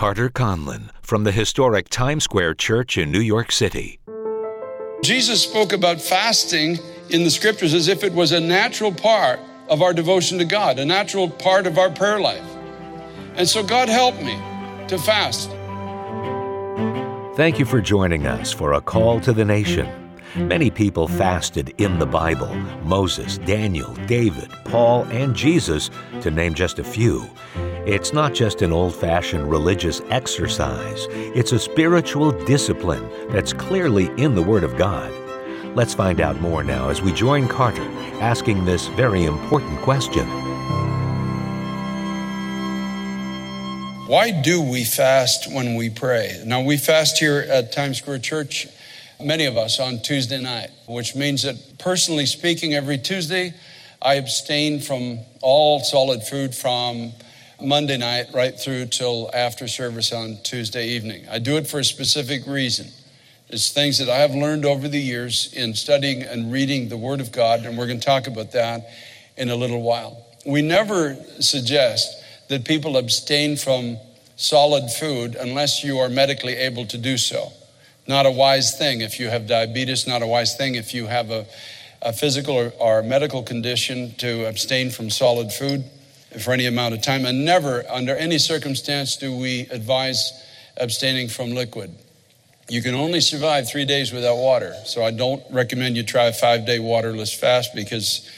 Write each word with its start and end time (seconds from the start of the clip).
Carter 0.00 0.30
Conlon 0.30 0.88
from 1.02 1.24
the 1.24 1.30
historic 1.30 1.90
Times 1.90 2.24
Square 2.24 2.54
Church 2.54 2.96
in 2.96 3.12
New 3.12 3.20
York 3.20 3.52
City. 3.52 4.00
Jesus 5.04 5.42
spoke 5.42 5.74
about 5.74 6.00
fasting 6.00 6.78
in 7.10 7.22
the 7.22 7.30
scriptures 7.30 7.74
as 7.74 7.86
if 7.86 8.02
it 8.02 8.14
was 8.14 8.32
a 8.32 8.40
natural 8.40 8.92
part 8.92 9.38
of 9.68 9.82
our 9.82 9.92
devotion 9.92 10.38
to 10.38 10.46
God, 10.46 10.78
a 10.78 10.86
natural 10.86 11.28
part 11.28 11.66
of 11.66 11.76
our 11.76 11.90
prayer 11.90 12.18
life. 12.18 12.48
And 13.34 13.46
so 13.46 13.62
God 13.62 13.90
helped 13.90 14.22
me 14.22 14.40
to 14.88 14.96
fast. 14.96 15.50
Thank 17.36 17.58
you 17.58 17.66
for 17.66 17.82
joining 17.82 18.26
us 18.26 18.54
for 18.54 18.72
a 18.72 18.80
call 18.80 19.20
to 19.20 19.34
the 19.34 19.44
nation. 19.44 19.86
Many 20.34 20.70
people 20.70 21.08
fasted 21.08 21.74
in 21.76 21.98
the 21.98 22.06
Bible 22.06 22.54
Moses, 22.84 23.36
Daniel, 23.36 23.92
David, 24.06 24.50
Paul, 24.64 25.04
and 25.10 25.36
Jesus, 25.36 25.90
to 26.22 26.30
name 26.30 26.54
just 26.54 26.78
a 26.78 26.84
few. 26.84 27.28
It's 27.86 28.12
not 28.12 28.34
just 28.34 28.60
an 28.60 28.72
old 28.72 28.94
fashioned 28.94 29.50
religious 29.50 30.02
exercise, 30.10 31.06
it's 31.10 31.52
a 31.52 31.58
spiritual 31.58 32.30
discipline 32.44 33.08
that's 33.30 33.54
clearly 33.54 34.10
in 34.22 34.34
the 34.34 34.42
Word 34.42 34.64
of 34.64 34.76
God. 34.76 35.10
Let's 35.74 35.94
find 35.94 36.20
out 36.20 36.38
more 36.42 36.62
now 36.62 36.90
as 36.90 37.00
we 37.00 37.10
join 37.10 37.48
Carter 37.48 37.88
asking 38.20 38.66
this 38.66 38.88
very 38.88 39.24
important 39.24 39.80
question. 39.80 40.28
Why 44.06 44.30
do 44.30 44.60
we 44.60 44.84
fast 44.84 45.50
when 45.50 45.74
we 45.74 45.88
pray? 45.88 46.42
Now, 46.44 46.60
we 46.60 46.76
fast 46.76 47.16
here 47.16 47.46
at 47.48 47.72
Times 47.72 47.96
Square 47.96 48.18
Church, 48.18 48.66
many 49.18 49.46
of 49.46 49.56
us 49.56 49.80
on 49.80 50.02
Tuesday 50.02 50.42
night, 50.42 50.68
which 50.86 51.16
means 51.16 51.44
that 51.44 51.56
personally 51.78 52.26
speaking, 52.26 52.74
every 52.74 52.98
Tuesday, 52.98 53.54
I 54.02 54.16
abstain 54.16 54.80
from 54.80 55.20
all 55.40 55.80
solid 55.80 56.22
food 56.24 56.54
from 56.54 57.12
Monday 57.62 57.96
night 57.96 58.26
right 58.32 58.58
through 58.58 58.86
till 58.86 59.30
after 59.34 59.68
service 59.68 60.12
on 60.12 60.38
Tuesday 60.42 60.88
evening. 60.88 61.26
I 61.30 61.38
do 61.38 61.56
it 61.56 61.66
for 61.66 61.80
a 61.80 61.84
specific 61.84 62.46
reason. 62.46 62.88
It's 63.48 63.70
things 63.70 63.98
that 63.98 64.08
I 64.08 64.18
have 64.18 64.34
learned 64.34 64.64
over 64.64 64.88
the 64.88 65.00
years 65.00 65.52
in 65.52 65.74
studying 65.74 66.22
and 66.22 66.52
reading 66.52 66.88
the 66.88 66.96
Word 66.96 67.20
of 67.20 67.32
God, 67.32 67.66
and 67.66 67.76
we're 67.76 67.86
going 67.86 68.00
to 68.00 68.06
talk 68.06 68.26
about 68.26 68.52
that 68.52 68.88
in 69.36 69.50
a 69.50 69.56
little 69.56 69.82
while. 69.82 70.26
We 70.46 70.62
never 70.62 71.16
suggest 71.40 72.22
that 72.48 72.64
people 72.64 72.96
abstain 72.96 73.56
from 73.56 73.98
solid 74.36 74.90
food 74.90 75.34
unless 75.34 75.84
you 75.84 75.98
are 75.98 76.08
medically 76.08 76.54
able 76.54 76.86
to 76.86 76.98
do 76.98 77.18
so. 77.18 77.52
Not 78.06 78.26
a 78.26 78.30
wise 78.30 78.78
thing 78.78 79.00
if 79.02 79.20
you 79.20 79.28
have 79.28 79.46
diabetes, 79.46 80.06
not 80.06 80.22
a 80.22 80.26
wise 80.26 80.56
thing 80.56 80.76
if 80.76 80.94
you 80.94 81.06
have 81.06 81.30
a, 81.30 81.46
a 82.02 82.12
physical 82.12 82.54
or, 82.54 82.72
or 82.80 83.02
medical 83.02 83.42
condition 83.42 84.14
to 84.18 84.46
abstain 84.46 84.90
from 84.90 85.10
solid 85.10 85.52
food 85.52 85.84
for 86.38 86.52
any 86.52 86.66
amount 86.66 86.94
of 86.94 87.02
time. 87.02 87.24
And 87.24 87.44
never, 87.44 87.84
under 87.90 88.14
any 88.16 88.38
circumstance, 88.38 89.16
do 89.16 89.36
we 89.36 89.62
advise 89.70 90.32
abstaining 90.80 91.28
from 91.28 91.50
liquid. 91.50 91.94
You 92.68 92.82
can 92.82 92.94
only 92.94 93.20
survive 93.20 93.68
three 93.68 93.84
days 93.84 94.12
without 94.12 94.36
water. 94.36 94.74
So 94.84 95.04
I 95.04 95.10
don't 95.10 95.42
recommend 95.50 95.96
you 95.96 96.02
try 96.02 96.26
a 96.26 96.32
five 96.32 96.66
day 96.66 96.78
waterless 96.78 97.32
fast 97.32 97.74
because 97.74 98.28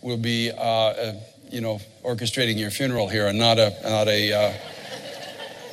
we'll 0.00 0.16
be, 0.16 0.50
uh, 0.50 0.62
uh, 0.62 1.14
you 1.50 1.60
know, 1.60 1.80
orchestrating 2.04 2.58
your 2.58 2.70
funeral 2.70 3.08
here 3.08 3.26
and 3.26 3.38
not 3.38 3.58
a, 3.58 3.70
not 3.84 4.08
a, 4.08 4.32
uh, 4.32 4.52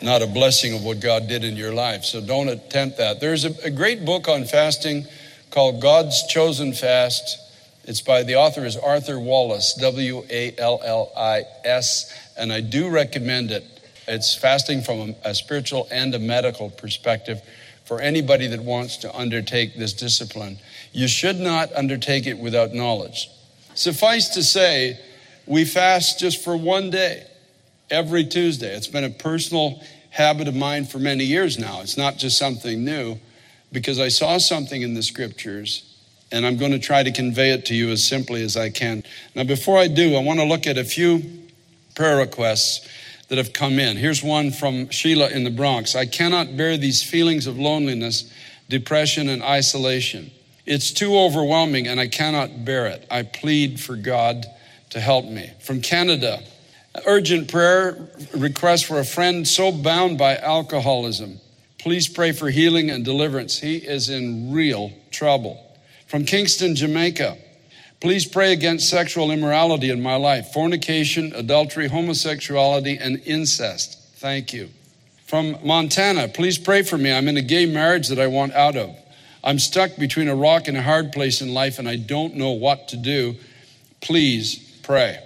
not 0.02 0.22
a 0.22 0.28
blessing 0.28 0.74
of 0.74 0.84
what 0.84 1.00
God 1.00 1.28
did 1.28 1.44
in 1.44 1.56
your 1.56 1.74
life. 1.74 2.04
So 2.04 2.22
don't 2.22 2.50
attempt 2.50 2.98
that. 2.98 3.20
There's 3.20 3.46
a, 3.46 3.54
a 3.64 3.70
great 3.70 4.06
book 4.06 4.28
on 4.28 4.46
fasting 4.46 5.06
called 5.50 5.82
God's 5.82 6.28
Chosen 6.28 6.74
Fast. 6.74 7.38
It's 7.90 8.02
by 8.02 8.22
the 8.22 8.36
author 8.36 8.68
is 8.68 8.78
Arthur 8.78 9.20
Wallis, 9.20 9.74
W 9.74 10.24
A 10.30 10.54
L 10.60 10.80
L 10.86 11.12
I 11.18 11.46
S, 11.66 12.14
and 12.38 12.54
I 12.54 12.62
do 12.62 12.88
recommend 12.88 13.50
it. 13.50 13.66
It's 14.08 14.36
fasting 14.36 14.84
from 14.84 15.00
a, 15.00 15.30
a 15.30 15.34
spiritual 15.34 15.88
and 15.90 16.14
a 16.14 16.20
medical 16.20 16.70
perspective 16.70 17.42
for 17.86 18.00
anybody 18.00 18.46
that 18.46 18.60
wants 18.60 18.98
to 18.98 19.18
undertake 19.18 19.76
this 19.76 19.94
discipline. 19.94 20.60
You 20.92 21.08
should 21.08 21.38
not 21.40 21.74
undertake 21.74 22.28
it 22.28 22.38
without 22.38 22.76
knowledge. 22.76 23.28
Suffice 23.74 24.30
to 24.36 24.44
say, 24.44 25.00
we 25.48 25.66
fast 25.66 26.20
just 26.20 26.44
for 26.44 26.56
one 26.56 26.92
day 26.92 27.26
every 27.90 28.24
Tuesday. 28.24 28.70
It's 28.76 28.86
been 28.86 29.04
a 29.04 29.10
personal 29.10 29.82
habit 30.12 30.48
of 30.48 30.54
mine 30.54 30.86
for 30.86 31.00
many 31.00 31.24
years 31.24 31.58
now. 31.58 31.82
It's 31.82 31.98
not 31.98 32.18
just 32.18 32.38
something 32.38 32.86
new 32.86 33.18
because 33.72 34.00
I 34.00 34.10
saw 34.10 34.38
something 34.38 34.84
in 34.84 34.94
the 34.94 35.02
scriptures 35.02 35.89
and 36.32 36.46
I'm 36.46 36.58
going 36.58 36.72
to 36.72 36.80
try 36.80 37.04
to 37.04 37.12
convey 37.12 37.52
it 37.52 37.66
to 37.68 37.76
you 37.76 37.90
as 37.90 38.04
simply 38.04 38.44
as 38.44 38.56
I 38.56 38.70
can. 38.70 39.04
Now, 39.36 39.44
before 39.44 39.78
I 39.78 39.88
do, 39.88 40.16
I 40.16 40.24
want 40.24 40.40
to 40.40 40.46
look 40.46 40.68
at 40.68 40.78
a 40.78 40.84
few 40.84 41.24
prayer 41.96 42.18
requests 42.18 42.88
that 43.30 43.38
have 43.38 43.54
come 43.54 43.80
in. 43.80 43.98
Here's 43.98 44.24
one 44.24 44.52
from 44.52 44.90
Sheila 44.90 45.30
in 45.30 45.44
the 45.44 45.52
Bronx. 45.52 45.96
I 45.96 46.06
cannot 46.06 46.58
bear 46.58 46.78
these 46.78 47.04
feelings 47.04 47.48
of 47.48 47.58
loneliness, 47.58 48.32
depression, 48.70 49.30
and 49.30 49.44
isolation. 49.44 50.32
It's 50.66 50.92
too 50.92 51.18
overwhelming 51.18 51.88
and 51.88 52.00
I 52.00 52.08
cannot 52.08 52.66
bear 52.66 52.88
it. 52.88 53.06
I 53.10 53.24
plead 53.24 53.80
for 53.80 53.96
God 53.96 54.46
to 54.92 55.00
help 55.00 55.26
me. 55.26 55.52
From 55.62 55.82
Canada, 55.82 56.42
urgent 57.06 57.52
prayer 57.52 58.10
request 58.36 58.86
for 58.86 59.00
a 59.00 59.06
friend 59.06 59.48
so 59.48 59.72
bound 59.72 60.18
by 60.18 60.36
alcoholism. 60.38 61.40
Please 61.78 62.08
pray 62.08 62.32
for 62.34 62.50
healing 62.50 62.90
and 62.90 63.06
deliverance. 63.06 63.60
He 63.60 63.78
is 63.78 64.10
in 64.10 64.52
real 64.52 64.92
trouble. 65.12 65.69
From 66.10 66.26
Kingston, 66.26 66.76
Jamaica, 66.76 67.38
Please 68.02 68.26
pray 68.26 68.54
against 68.54 68.90
sexual 68.90 69.30
immorality 69.30 69.90
in 69.90 70.02
my 70.02 70.16
life 70.16 70.54
fornication, 70.54 71.34
adultery, 71.36 71.90
homosexuality, 71.90 72.98
and 72.98 73.22
incest. 73.26 74.00
Thank 74.16 74.54
you. 74.54 74.70
From 75.28 75.58
Montana, 75.64 76.30
please 76.30 76.58
pray 76.58 76.82
for 76.82 76.98
me. 76.98 77.12
I'm 77.12 77.28
in 77.28 77.38
a 77.38 77.42
gay 77.42 77.66
marriage 77.66 78.08
that 78.08 78.20
I 78.20 78.28
want 78.28 78.54
out 78.54 78.78
of. 78.78 78.96
I'm 79.44 79.60
stuck 79.60 79.98
between 79.98 80.28
a 80.28 80.36
rock 80.36 80.68
and 80.68 80.78
a 80.78 80.82
hard 80.82 81.12
place 81.12 81.42
in 81.42 81.54
life, 81.54 81.78
and 81.78 81.90
I 81.90 81.98
don't 81.98 82.36
know 82.36 82.52
what 82.52 82.88
to 82.90 82.98
do. 82.98 83.36
Please 84.02 84.56
pray. 84.82 85.20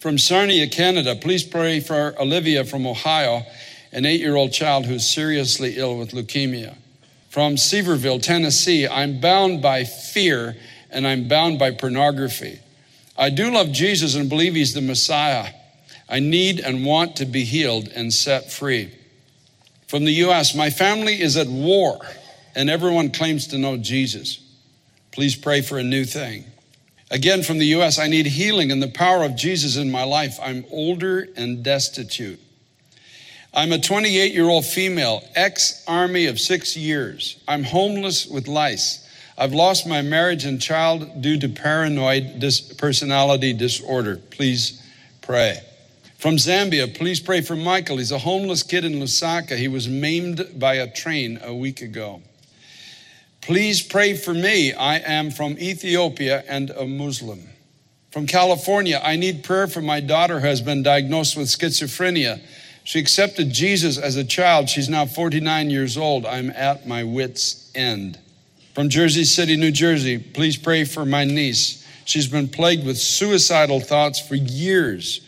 From 0.00 0.18
Sarnia, 0.18 0.66
Canada, 0.66 1.14
please 1.14 1.44
pray 1.44 1.78
for 1.78 2.14
Olivia 2.20 2.64
from 2.64 2.86
Ohio, 2.86 3.42
an 3.92 4.04
eight 4.04 4.20
year 4.20 4.34
old 4.34 4.52
child 4.52 4.86
who's 4.86 5.08
seriously 5.08 5.76
ill 5.76 5.96
with 5.96 6.10
leukemia. 6.10 6.76
From 7.30 7.54
Sevierville, 7.54 8.20
Tennessee, 8.20 8.88
I'm 8.88 9.20
bound 9.20 9.62
by 9.62 9.84
fear 9.84 10.56
and 10.90 11.06
I'm 11.06 11.28
bound 11.28 11.60
by 11.60 11.70
pornography. 11.70 12.58
I 13.16 13.30
do 13.30 13.52
love 13.52 13.70
Jesus 13.70 14.16
and 14.16 14.28
believe 14.28 14.56
he's 14.56 14.74
the 14.74 14.80
Messiah. 14.80 15.52
I 16.08 16.18
need 16.18 16.58
and 16.58 16.84
want 16.84 17.14
to 17.16 17.26
be 17.26 17.44
healed 17.44 17.86
and 17.94 18.12
set 18.12 18.50
free. 18.50 18.92
From 19.86 20.04
the 20.04 20.12
US, 20.24 20.56
my 20.56 20.70
family 20.70 21.20
is 21.20 21.36
at 21.36 21.46
war 21.46 22.00
and 22.56 22.68
everyone 22.68 23.12
claims 23.12 23.46
to 23.48 23.58
know 23.58 23.76
Jesus. 23.76 24.40
Please 25.12 25.36
pray 25.36 25.60
for 25.60 25.78
a 25.78 25.84
new 25.84 26.04
thing. 26.04 26.44
Again, 27.12 27.44
from 27.44 27.58
the 27.58 27.66
US, 27.76 28.00
I 28.00 28.08
need 28.08 28.26
healing 28.26 28.72
and 28.72 28.82
the 28.82 28.88
power 28.88 29.22
of 29.22 29.36
Jesus 29.36 29.76
in 29.76 29.88
my 29.88 30.02
life. 30.02 30.36
I'm 30.42 30.64
older 30.72 31.28
and 31.36 31.62
destitute. 31.62 32.40
I'm 33.52 33.72
a 33.72 33.80
28 33.80 34.32
year 34.32 34.48
old 34.48 34.64
female, 34.64 35.22
ex 35.34 35.82
army 35.88 36.26
of 36.26 36.38
six 36.38 36.76
years. 36.76 37.42
I'm 37.48 37.64
homeless 37.64 38.26
with 38.26 38.46
lice. 38.46 39.06
I've 39.36 39.52
lost 39.52 39.86
my 39.86 40.02
marriage 40.02 40.44
and 40.44 40.60
child 40.60 41.22
due 41.22 41.38
to 41.40 41.48
paranoid 41.48 42.38
dis- 42.38 42.60
personality 42.60 43.52
disorder. 43.52 44.16
Please 44.30 44.80
pray. 45.20 45.60
From 46.18 46.36
Zambia, 46.36 46.94
please 46.94 47.18
pray 47.18 47.40
for 47.40 47.56
Michael. 47.56 47.96
He's 47.96 48.12
a 48.12 48.18
homeless 48.18 48.62
kid 48.62 48.84
in 48.84 48.92
Lusaka. 49.00 49.56
He 49.56 49.68
was 49.68 49.88
maimed 49.88 50.46
by 50.56 50.74
a 50.74 50.92
train 50.92 51.40
a 51.42 51.54
week 51.54 51.80
ago. 51.80 52.20
Please 53.40 53.80
pray 53.82 54.14
for 54.14 54.34
me. 54.34 54.72
I 54.74 54.98
am 54.98 55.30
from 55.30 55.58
Ethiopia 55.58 56.44
and 56.46 56.70
a 56.70 56.86
Muslim. 56.86 57.48
From 58.12 58.26
California, 58.26 59.00
I 59.02 59.16
need 59.16 59.42
prayer 59.42 59.66
for 59.66 59.80
my 59.80 60.00
daughter 60.00 60.40
who 60.40 60.46
has 60.46 60.60
been 60.60 60.82
diagnosed 60.82 61.36
with 61.36 61.46
schizophrenia. 61.48 62.40
She 62.84 62.98
accepted 62.98 63.52
Jesus 63.52 63.98
as 63.98 64.16
a 64.16 64.24
child. 64.24 64.68
She's 64.68 64.88
now 64.88 65.06
49 65.06 65.70
years 65.70 65.96
old. 65.96 66.26
I'm 66.26 66.50
at 66.50 66.86
my 66.86 67.04
wits' 67.04 67.70
end. 67.74 68.18
From 68.74 68.88
Jersey 68.88 69.24
City, 69.24 69.56
New 69.56 69.70
Jersey, 69.70 70.18
please 70.18 70.56
pray 70.56 70.84
for 70.84 71.04
my 71.04 71.24
niece. 71.24 71.86
She's 72.04 72.28
been 72.28 72.48
plagued 72.48 72.86
with 72.86 72.98
suicidal 72.98 73.80
thoughts 73.80 74.18
for 74.20 74.34
years 74.34 75.20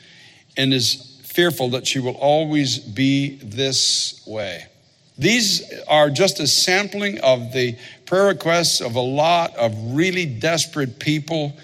and 0.56 0.72
is 0.72 1.20
fearful 1.24 1.70
that 1.70 1.86
she 1.86 1.98
will 1.98 2.14
always 2.14 2.78
be 2.78 3.36
this 3.36 4.22
way. 4.26 4.66
These 5.18 5.62
are 5.88 6.10
just 6.10 6.40
a 6.40 6.46
sampling 6.46 7.20
of 7.20 7.52
the 7.52 7.76
prayer 8.06 8.26
requests 8.26 8.80
of 8.80 8.96
a 8.96 9.00
lot 9.00 9.56
of 9.56 9.74
really 9.94 10.26
desperate 10.26 10.98
people 10.98 11.56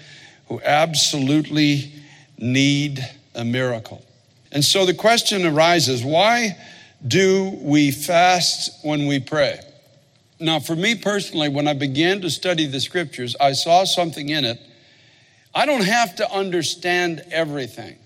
who 0.47 0.61
absolutely 0.61 1.91
need 2.37 3.05
a 3.35 3.43
miracle. 3.43 4.03
And 4.51 4.63
so 4.63 4.85
the 4.85 4.93
question 4.93 5.45
arises 5.45 6.03
why 6.03 6.57
do 7.05 7.57
we 7.61 7.91
fast 7.91 8.83
when 8.83 9.07
we 9.07 9.19
pray? 9.19 9.59
Now, 10.39 10.59
for 10.59 10.75
me 10.75 10.95
personally, 10.95 11.49
when 11.49 11.67
I 11.67 11.73
began 11.73 12.21
to 12.21 12.29
study 12.29 12.65
the 12.65 12.79
scriptures, 12.79 13.35
I 13.39 13.51
saw 13.51 13.83
something 13.83 14.29
in 14.29 14.45
it. 14.45 14.59
I 15.53 15.65
don't 15.65 15.83
have 15.83 16.15
to 16.17 16.31
understand 16.31 17.23
everything. 17.31 17.97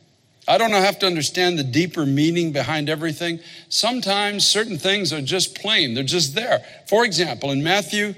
I 0.48 0.58
don't 0.58 0.72
have 0.72 1.00
to 1.00 1.06
understand 1.06 1.58
the 1.58 1.64
deeper 1.64 2.06
meaning 2.06 2.52
behind 2.52 2.90
everything. 2.90 3.40
Sometimes 3.70 4.46
certain 4.46 4.78
things 4.78 5.14
are 5.14 5.22
just 5.22 5.56
plain, 5.56 5.94
they're 5.94 6.04
just 6.04 6.36
there. 6.36 6.66
For 6.88 7.06
example, 7.06 7.52
in 7.52 7.64
Matthew 7.64 8.16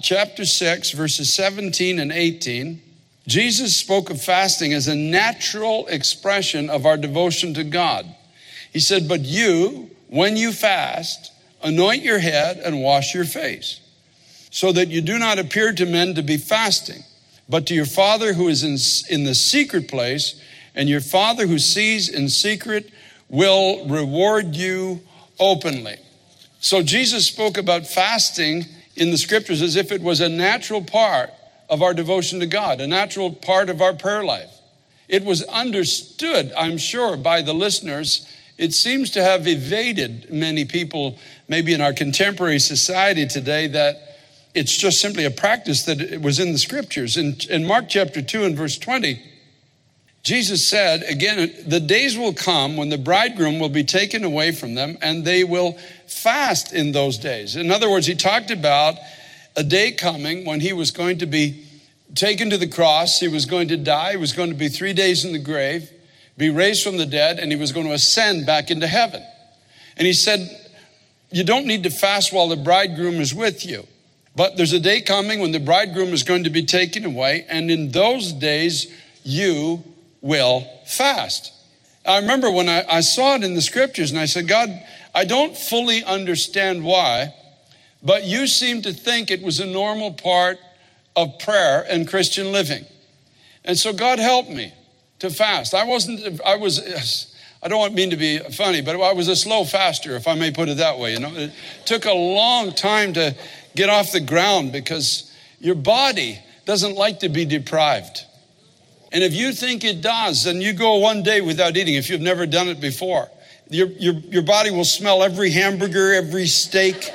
chapter 0.00 0.44
6, 0.44 0.92
verses 0.92 1.32
17 1.32 1.98
and 1.98 2.10
18, 2.10 2.82
Jesus 3.30 3.76
spoke 3.76 4.10
of 4.10 4.20
fasting 4.20 4.72
as 4.72 4.88
a 4.88 4.96
natural 4.96 5.86
expression 5.86 6.68
of 6.68 6.84
our 6.84 6.96
devotion 6.96 7.54
to 7.54 7.62
God. 7.62 8.04
He 8.72 8.80
said, 8.80 9.06
But 9.06 9.20
you, 9.20 9.88
when 10.08 10.36
you 10.36 10.50
fast, 10.50 11.30
anoint 11.62 12.02
your 12.02 12.18
head 12.18 12.56
and 12.56 12.82
wash 12.82 13.14
your 13.14 13.24
face, 13.24 13.80
so 14.50 14.72
that 14.72 14.88
you 14.88 15.00
do 15.00 15.16
not 15.16 15.38
appear 15.38 15.72
to 15.72 15.86
men 15.86 16.16
to 16.16 16.24
be 16.24 16.38
fasting, 16.38 17.04
but 17.48 17.66
to 17.66 17.74
your 17.74 17.86
Father 17.86 18.32
who 18.32 18.48
is 18.48 18.64
in, 18.64 19.14
in 19.14 19.24
the 19.24 19.36
secret 19.36 19.86
place 19.86 20.42
and 20.74 20.88
your 20.88 21.00
Father 21.00 21.46
who 21.46 21.60
sees 21.60 22.08
in 22.08 22.28
secret 22.28 22.90
will 23.28 23.86
reward 23.86 24.56
you 24.56 25.02
openly. 25.38 25.98
So 26.58 26.82
Jesus 26.82 27.28
spoke 27.28 27.56
about 27.56 27.86
fasting 27.86 28.64
in 28.96 29.12
the 29.12 29.18
scriptures 29.18 29.62
as 29.62 29.76
if 29.76 29.92
it 29.92 30.02
was 30.02 30.20
a 30.20 30.28
natural 30.28 30.82
part 30.82 31.30
of 31.70 31.82
our 31.82 31.94
devotion 31.94 32.40
to 32.40 32.46
God, 32.46 32.80
a 32.80 32.86
natural 32.86 33.32
part 33.32 33.70
of 33.70 33.80
our 33.80 33.94
prayer 33.94 34.24
life. 34.24 34.50
It 35.08 35.24
was 35.24 35.42
understood, 35.44 36.52
I'm 36.56 36.76
sure, 36.76 37.16
by 37.16 37.42
the 37.42 37.54
listeners. 37.54 38.26
It 38.58 38.74
seems 38.74 39.10
to 39.12 39.22
have 39.22 39.46
evaded 39.46 40.30
many 40.30 40.64
people, 40.64 41.16
maybe 41.48 41.72
in 41.72 41.80
our 41.80 41.92
contemporary 41.92 42.58
society 42.58 43.26
today, 43.26 43.68
that 43.68 44.18
it's 44.52 44.76
just 44.76 45.00
simply 45.00 45.24
a 45.24 45.30
practice 45.30 45.84
that 45.84 46.00
it 46.00 46.20
was 46.20 46.40
in 46.40 46.52
the 46.52 46.58
scriptures. 46.58 47.16
In, 47.16 47.36
in 47.48 47.66
Mark 47.66 47.86
chapter 47.88 48.20
2 48.20 48.44
and 48.44 48.56
verse 48.56 48.76
20, 48.76 49.22
Jesus 50.22 50.68
said, 50.68 51.02
again, 51.04 51.54
the 51.66 51.80
days 51.80 52.18
will 52.18 52.34
come 52.34 52.76
when 52.76 52.88
the 52.88 52.98
bridegroom 52.98 53.58
will 53.58 53.70
be 53.70 53.84
taken 53.84 54.22
away 54.22 54.52
from 54.52 54.74
them 54.74 54.98
and 55.00 55.24
they 55.24 55.44
will 55.44 55.78
fast 56.06 56.72
in 56.72 56.92
those 56.92 57.16
days. 57.16 57.56
In 57.56 57.70
other 57.70 57.88
words, 57.88 58.06
he 58.06 58.14
talked 58.14 58.50
about 58.50 58.96
a 59.56 59.62
day 59.62 59.92
coming 59.92 60.44
when 60.44 60.60
he 60.60 60.72
was 60.72 60.90
going 60.90 61.18
to 61.18 61.26
be 61.26 61.64
taken 62.14 62.50
to 62.50 62.58
the 62.58 62.68
cross, 62.68 63.20
he 63.20 63.28
was 63.28 63.46
going 63.46 63.68
to 63.68 63.76
die, 63.76 64.12
he 64.12 64.16
was 64.16 64.32
going 64.32 64.50
to 64.50 64.56
be 64.56 64.68
three 64.68 64.92
days 64.92 65.24
in 65.24 65.32
the 65.32 65.38
grave, 65.38 65.90
be 66.36 66.50
raised 66.50 66.82
from 66.82 66.96
the 66.96 67.06
dead, 67.06 67.38
and 67.38 67.52
he 67.52 67.58
was 67.58 67.72
going 67.72 67.86
to 67.86 67.92
ascend 67.92 68.46
back 68.46 68.70
into 68.70 68.86
heaven. 68.86 69.22
And 69.96 70.06
he 70.06 70.12
said, 70.12 70.48
You 71.30 71.44
don't 71.44 71.66
need 71.66 71.82
to 71.84 71.90
fast 71.90 72.32
while 72.32 72.48
the 72.48 72.56
bridegroom 72.56 73.16
is 73.16 73.34
with 73.34 73.66
you. 73.66 73.86
But 74.36 74.56
there's 74.56 74.72
a 74.72 74.80
day 74.80 75.00
coming 75.00 75.40
when 75.40 75.52
the 75.52 75.60
bridegroom 75.60 76.12
is 76.12 76.22
going 76.22 76.44
to 76.44 76.50
be 76.50 76.64
taken 76.64 77.04
away, 77.04 77.44
and 77.48 77.70
in 77.70 77.90
those 77.90 78.32
days, 78.32 78.92
you 79.22 79.84
will 80.20 80.66
fast. 80.86 81.52
I 82.06 82.18
remember 82.18 82.50
when 82.50 82.68
I, 82.68 82.84
I, 82.88 83.00
saw 83.00 83.34
it 83.34 83.44
in 83.44 83.54
the 83.54 83.60
scriptures 83.60 84.10
and 84.10 84.18
I 84.18 84.24
said, 84.24 84.48
God, 84.48 84.70
I 85.14 85.24
don't 85.24 85.56
fully 85.56 86.02
understand 86.02 86.82
why, 86.82 87.34
but 88.02 88.24
you 88.24 88.46
seem 88.46 88.82
to 88.82 88.92
think 88.92 89.30
it 89.30 89.42
was 89.42 89.60
a 89.60 89.66
normal 89.66 90.12
part 90.12 90.58
of 91.16 91.38
prayer 91.38 91.84
and 91.88 92.08
Christian 92.08 92.52
living. 92.52 92.84
And 93.64 93.78
so 93.78 93.92
God 93.92 94.18
helped 94.18 94.50
me 94.50 94.72
to 95.18 95.30
fast. 95.30 95.74
I 95.74 95.84
wasn't, 95.84 96.40
I 96.42 96.56
was, 96.56 97.34
I 97.62 97.68
don't 97.68 97.94
mean 97.94 98.10
to 98.10 98.16
be 98.16 98.38
funny, 98.38 98.80
but 98.80 99.00
I 99.00 99.12
was 99.12 99.28
a 99.28 99.36
slow 99.36 99.64
faster, 99.64 100.16
if 100.16 100.26
I 100.26 100.34
may 100.34 100.50
put 100.50 100.68
it 100.68 100.78
that 100.78 100.98
way. 100.98 101.12
You 101.12 101.20
know, 101.20 101.34
it 101.34 101.52
took 101.84 102.06
a 102.06 102.12
long 102.12 102.72
time 102.72 103.12
to 103.14 103.36
get 103.76 103.90
off 103.90 104.12
the 104.12 104.20
ground 104.20 104.72
because 104.72 105.30
your 105.58 105.74
body 105.74 106.38
doesn't 106.64 106.94
like 106.94 107.20
to 107.20 107.28
be 107.28 107.44
deprived. 107.44 108.24
And 109.12 109.22
if 109.24 109.34
you 109.34 109.52
think 109.52 109.84
it 109.84 110.00
does, 110.00 110.44
then 110.44 110.60
you 110.60 110.72
go 110.72 110.96
one 110.96 111.22
day 111.22 111.40
without 111.40 111.76
eating 111.76 111.94
if 111.94 112.08
you've 112.08 112.20
never 112.20 112.46
done 112.46 112.68
it 112.68 112.80
before. 112.80 113.28
Your, 113.68 113.88
your, 113.88 114.14
your 114.14 114.42
body 114.42 114.70
will 114.70 114.84
smell 114.84 115.22
every 115.22 115.50
hamburger, 115.50 116.12
every 116.14 116.46
steak, 116.46 117.10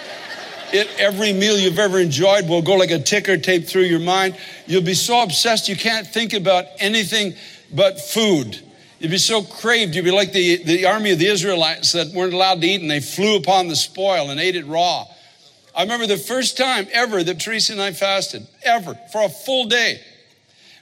it, 0.76 0.88
every 1.00 1.34
meal 1.34 1.58
you've 1.58 1.80
ever 1.80 2.00
enjoyed 2.00 2.48
will 2.48 2.62
go 2.62 2.76
like 2.76 2.92
a 2.92 3.00
ticker 3.00 3.38
tape 3.38 3.66
through 3.66 3.84
your 3.84 4.00
mind. 4.00 4.38
You'll 4.68 4.82
be 4.82 4.94
so 4.94 5.22
obsessed 5.22 5.68
you 5.68 5.76
can't 5.76 6.08
think 6.08 6.34
about 6.34 6.66
anything 6.80 7.34
but 7.74 8.00
food. 8.00 8.62
You'd 9.00 9.12
be 9.12 9.18
so 9.18 9.42
craved. 9.42 9.96
You'd 9.96 10.06
be 10.06 10.12
like 10.12 10.32
the, 10.32 10.64
the 10.64 10.86
army 10.86 11.12
of 11.12 11.20
the 11.20 11.28
Israelites 11.28 11.92
that 11.94 12.14
weren't 12.14 12.34
allowed 12.34 12.62
to 12.62 12.68
eat 12.68 12.82
and 12.82 12.90
they 12.90 13.00
flew 13.00 13.36
upon 13.38 13.68
the 13.68 13.76
spoil 13.76 14.30
and 14.30 14.40
ate 14.40 14.56
it 14.56 14.66
raw. 14.66 15.06
I 15.76 15.84
remember 15.84 16.08
the 16.08 16.18
first 16.18 16.58
time 16.58 16.88
ever 16.92 17.24
that 17.24 17.40
Teresa 17.40 17.74
and 17.74 17.82
I 17.82 17.92
fasted, 17.92 18.48
ever, 18.64 18.98
for 19.12 19.24
a 19.24 19.30
full 19.30 19.66
day 19.66 20.00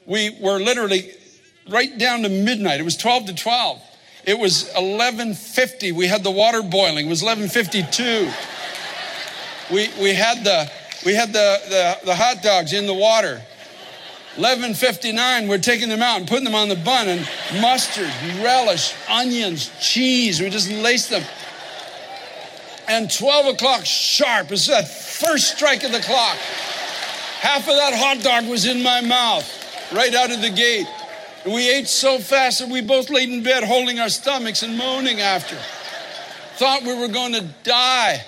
we 0.06 0.36
were 0.40 0.60
literally 0.60 1.12
right 1.69 1.98
down 1.98 2.24
to 2.24 2.30
midnight. 2.30 2.80
It 2.80 2.84
was 2.84 2.98
12 2.98 3.28
to 3.28 3.36
12. 3.36 3.81
It 4.25 4.40
was 4.40 4.66
1150. 4.75 5.92
We 5.92 6.07
had 6.07 6.24
the 6.24 6.31
water 6.31 6.62
boiling. 6.62 7.07
It 7.07 7.10
was 7.10 7.24
1152. 7.24 8.31
We, 9.71 9.89
we 10.01 10.13
had, 10.13 10.44
the, 10.44 10.71
we 11.06 11.13
had 11.13 11.30
the, 11.30 11.60
the, 11.69 12.06
the 12.06 12.15
hot 12.15 12.42
dogs 12.44 12.74
in 12.74 12.86
the 12.86 12.94
water. 12.94 13.42
1159, 14.36 15.48
we're 15.48 15.60
taking 15.60 15.89
them 15.89 16.01
out 16.01 16.19
and 16.19 16.27
putting 16.27 16.44
them 16.44 16.56
on 16.56 16.68
the 16.68 16.75
bun 16.75 17.07
and 17.07 17.21
mustard, 17.62 18.12
relish, 18.44 18.95
onions, 19.07 19.69
cheese. 19.80 20.42
We 20.42 20.50
just 20.50 20.71
laced 20.71 21.12
them. 21.12 21.24
And 22.88 23.12
12 23.12 23.54
o'clock 23.54 23.86
sharp 23.86 24.51
is 24.51 24.68
that 24.68 24.88
first 24.88 25.56
strike 25.56 25.83
of 25.83 25.92
the 25.92 26.00
clock. 26.00 26.38
Half 27.39 27.68
of 27.69 27.75
that 27.75 27.94
hot 27.94 28.24
dog 28.24 28.50
was 28.50 28.66
in 28.66 28.81
my 28.81 29.01
mouth 29.01 29.48
right 29.94 30.13
out 30.16 30.31
of 30.31 30.42
the 30.42 30.50
gate. 30.50 30.88
And 31.45 31.54
we 31.54 31.69
ate 31.69 31.88
so 31.88 32.18
fast 32.18 32.59
that 32.59 32.69
we 32.69 32.81
both 32.81 33.09
laid 33.09 33.30
in 33.30 33.44
bed 33.44 33.63
holding 33.63 34.00
our 34.00 34.09
stomachs 34.09 34.63
and 34.63 34.77
moaning 34.77 35.21
after. 35.21 35.57
Thought 36.56 36.83
we 36.83 36.98
were 37.00 37.07
going 37.07 37.33
to 37.33 37.45
die. 37.63 38.25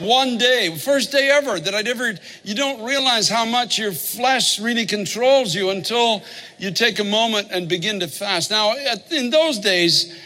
One 0.00 0.38
day, 0.38 0.76
first 0.76 1.12
day 1.12 1.30
ever 1.30 1.60
that 1.60 1.74
I'd 1.74 1.88
ever, 1.88 2.14
you 2.42 2.54
don't 2.54 2.84
realize 2.84 3.28
how 3.28 3.44
much 3.44 3.78
your 3.78 3.92
flesh 3.92 4.58
really 4.58 4.86
controls 4.86 5.54
you 5.54 5.70
until 5.70 6.22
you 6.58 6.70
take 6.70 6.98
a 6.98 7.04
moment 7.04 7.48
and 7.50 7.68
begin 7.68 8.00
to 8.00 8.08
fast. 8.08 8.50
Now, 8.50 8.74
in 9.10 9.30
those 9.30 9.58
days, 9.58 10.16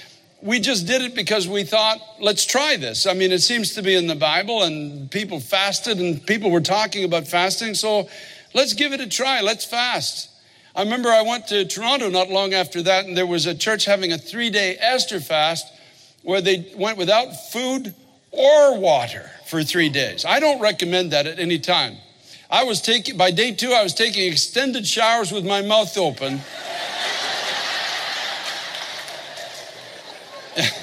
we 0.40 0.60
just 0.60 0.86
did 0.86 1.02
it 1.02 1.14
because 1.14 1.48
we 1.48 1.64
thought, 1.64 1.98
let's 2.20 2.44
try 2.46 2.76
this. 2.76 3.06
I 3.06 3.14
mean, 3.14 3.32
it 3.32 3.40
seems 3.40 3.74
to 3.74 3.82
be 3.82 3.94
in 3.94 4.06
the 4.06 4.14
Bible, 4.14 4.62
and 4.62 5.10
people 5.10 5.40
fasted, 5.40 5.98
and 5.98 6.24
people 6.26 6.50
were 6.50 6.60
talking 6.60 7.04
about 7.04 7.26
fasting. 7.26 7.74
So 7.74 8.08
Let's 8.54 8.72
give 8.72 8.92
it 8.92 9.00
a 9.00 9.08
try. 9.08 9.40
Let's 9.40 9.64
fast. 9.64 10.30
I 10.76 10.82
remember 10.82 11.10
I 11.10 11.22
went 11.22 11.48
to 11.48 11.64
Toronto 11.64 12.08
not 12.08 12.30
long 12.30 12.54
after 12.54 12.82
that, 12.82 13.04
and 13.04 13.16
there 13.16 13.26
was 13.26 13.46
a 13.46 13.54
church 13.54 13.84
having 13.84 14.12
a 14.12 14.18
three 14.18 14.48
day 14.48 14.76
Esther 14.78 15.20
fast 15.20 15.66
where 16.22 16.40
they 16.40 16.72
went 16.76 16.96
without 16.96 17.50
food 17.50 17.94
or 18.30 18.78
water 18.78 19.28
for 19.54 19.62
three 19.62 19.88
days. 19.88 20.24
I 20.24 20.40
don't 20.40 20.60
recommend 20.60 21.12
that 21.12 21.28
at 21.28 21.38
any 21.38 21.60
time. 21.60 21.98
I 22.50 22.64
was 22.64 22.80
taking, 22.82 23.16
by 23.16 23.30
day 23.30 23.52
two, 23.52 23.70
I 23.70 23.84
was 23.84 23.94
taking 23.94 24.28
extended 24.28 24.84
showers 24.84 25.30
with 25.30 25.46
my 25.46 25.62
mouth 25.62 25.96
open. 25.96 26.40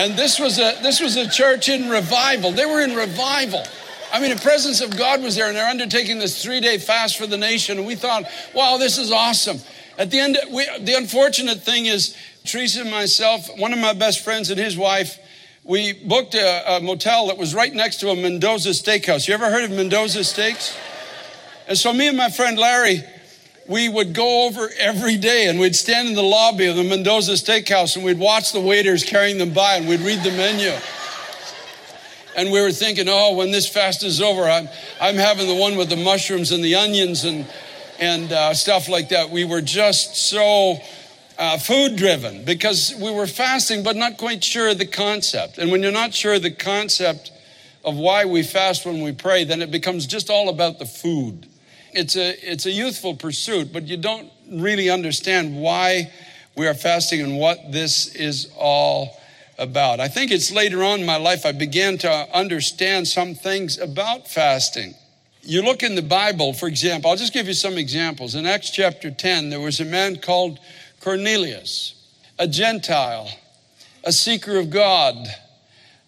And 0.00 0.16
this 0.16 0.38
was 0.38 0.60
a 0.60 0.80
this 0.80 1.00
was 1.00 1.16
a 1.16 1.28
church 1.28 1.68
in 1.68 1.90
revival. 1.90 2.52
They 2.52 2.66
were 2.66 2.80
in 2.82 2.94
revival. 2.94 3.64
I 4.12 4.20
mean, 4.20 4.30
the 4.30 4.40
presence 4.40 4.80
of 4.80 4.96
God 4.96 5.20
was 5.24 5.34
there, 5.34 5.48
and 5.48 5.56
they're 5.56 5.68
undertaking 5.68 6.20
this 6.20 6.40
three 6.40 6.60
day 6.60 6.78
fast 6.78 7.18
for 7.18 7.26
the 7.26 7.36
nation. 7.36 7.78
And 7.78 7.86
we 7.86 7.96
thought, 7.96 8.22
wow, 8.54 8.76
this 8.76 8.96
is 8.96 9.10
awesome. 9.10 9.58
At 9.98 10.12
the 10.12 10.20
end, 10.20 10.38
we, 10.52 10.64
the 10.78 10.94
unfortunate 10.94 11.60
thing 11.64 11.86
is, 11.86 12.16
Teresa 12.44 12.82
and 12.82 12.90
myself, 12.90 13.48
one 13.58 13.72
of 13.72 13.80
my 13.80 13.92
best 13.92 14.22
friends 14.22 14.48
and 14.48 14.58
his 14.58 14.76
wife, 14.76 15.18
we 15.64 15.92
booked 15.92 16.36
a, 16.36 16.76
a 16.76 16.80
motel 16.80 17.26
that 17.26 17.36
was 17.36 17.52
right 17.52 17.74
next 17.74 17.96
to 18.00 18.10
a 18.10 18.16
Mendoza 18.16 18.70
steakhouse. 18.70 19.26
You 19.26 19.34
ever 19.34 19.50
heard 19.50 19.64
of 19.64 19.72
Mendoza 19.72 20.22
Steaks? 20.22 20.78
And 21.66 21.76
so, 21.76 21.92
me 21.92 22.06
and 22.06 22.16
my 22.16 22.30
friend 22.30 22.56
Larry, 22.56 23.02
we 23.66 23.88
would 23.88 24.14
go 24.14 24.46
over 24.46 24.70
every 24.78 25.16
day 25.16 25.48
and 25.48 25.58
we'd 25.58 25.76
stand 25.76 26.08
in 26.08 26.14
the 26.14 26.22
lobby 26.22 26.66
of 26.66 26.76
the 26.76 26.84
Mendoza 26.84 27.32
Steakhouse 27.32 27.96
and 27.96 28.04
we'd 28.04 28.20
watch 28.20 28.52
the 28.52 28.60
waiters 28.60 29.04
carrying 29.04 29.36
them 29.36 29.52
by 29.52 29.74
and 29.74 29.88
we'd 29.88 30.00
read 30.00 30.22
the 30.22 30.30
menu. 30.30 30.72
And 32.36 32.52
we 32.52 32.62
were 32.62 32.70
thinking, 32.70 33.06
oh, 33.08 33.34
when 33.34 33.50
this 33.50 33.68
fast 33.68 34.04
is 34.04 34.20
over, 34.20 34.44
I'm, 34.44 34.68
I'm 35.00 35.16
having 35.16 35.48
the 35.48 35.56
one 35.56 35.76
with 35.76 35.90
the 35.90 35.96
mushrooms 35.96 36.52
and 36.52 36.62
the 36.64 36.76
onions 36.76 37.24
and, 37.24 37.44
and 37.98 38.32
uh, 38.32 38.54
stuff 38.54 38.88
like 38.88 39.10
that. 39.10 39.30
We 39.30 39.44
were 39.44 39.60
just 39.60 40.16
so 40.16 40.78
uh, 41.38 41.58
food 41.58 41.96
driven 41.96 42.44
because 42.44 42.94
we 43.00 43.10
were 43.10 43.26
fasting, 43.26 43.82
but 43.82 43.96
not 43.96 44.18
quite 44.18 44.42
sure 44.42 44.70
of 44.70 44.78
the 44.78 44.86
concept. 44.86 45.58
And 45.58 45.70
when 45.70 45.82
you're 45.82 45.92
not 45.92 46.14
sure 46.14 46.34
of 46.34 46.42
the 46.42 46.50
concept 46.50 47.32
of 47.84 47.96
why 47.96 48.24
we 48.24 48.42
fast 48.42 48.84
when 48.84 49.02
we 49.02 49.12
pray, 49.12 49.44
then 49.44 49.62
it 49.62 49.70
becomes 49.70 50.06
just 50.06 50.30
all 50.30 50.48
about 50.48 50.78
the 50.78 50.86
food 50.86 51.46
it's 51.92 52.16
a, 52.16 52.50
it's 52.50 52.66
a 52.66 52.70
youthful 52.70 53.14
pursuit, 53.14 53.72
but 53.72 53.84
you 53.84 53.96
don't 53.96 54.30
really 54.50 54.90
understand 54.90 55.60
why 55.60 56.12
we 56.56 56.66
are 56.66 56.74
fasting 56.74 57.20
and 57.20 57.38
what 57.38 57.72
this 57.72 58.14
is 58.14 58.50
all 58.56 59.18
about. 59.58 60.00
I 60.00 60.08
think 60.08 60.30
it's 60.30 60.52
later 60.52 60.82
on 60.82 61.00
in 61.00 61.06
my 61.06 61.16
life 61.16 61.44
I 61.44 61.52
began 61.52 61.98
to 61.98 62.10
understand 62.36 63.08
some 63.08 63.34
things 63.34 63.78
about 63.78 64.28
fasting. 64.28 64.94
You 65.48 65.62
look 65.62 65.82
in 65.82 65.94
the 65.94 66.02
Bible, 66.02 66.52
for 66.52 66.68
example, 66.68 67.10
I'll 67.10 67.16
just 67.16 67.32
give 67.32 67.46
you 67.46 67.54
some 67.54 67.78
examples. 67.78 68.34
In 68.34 68.44
Acts 68.44 68.68
chapter 68.68 69.10
10, 69.10 69.48
there 69.48 69.60
was 69.60 69.80
a 69.80 69.84
man 69.86 70.16
called 70.16 70.58
Cornelius, 71.00 71.94
a 72.38 72.46
Gentile, 72.46 73.30
a 74.04 74.12
seeker 74.12 74.58
of 74.58 74.68
God, 74.68 75.16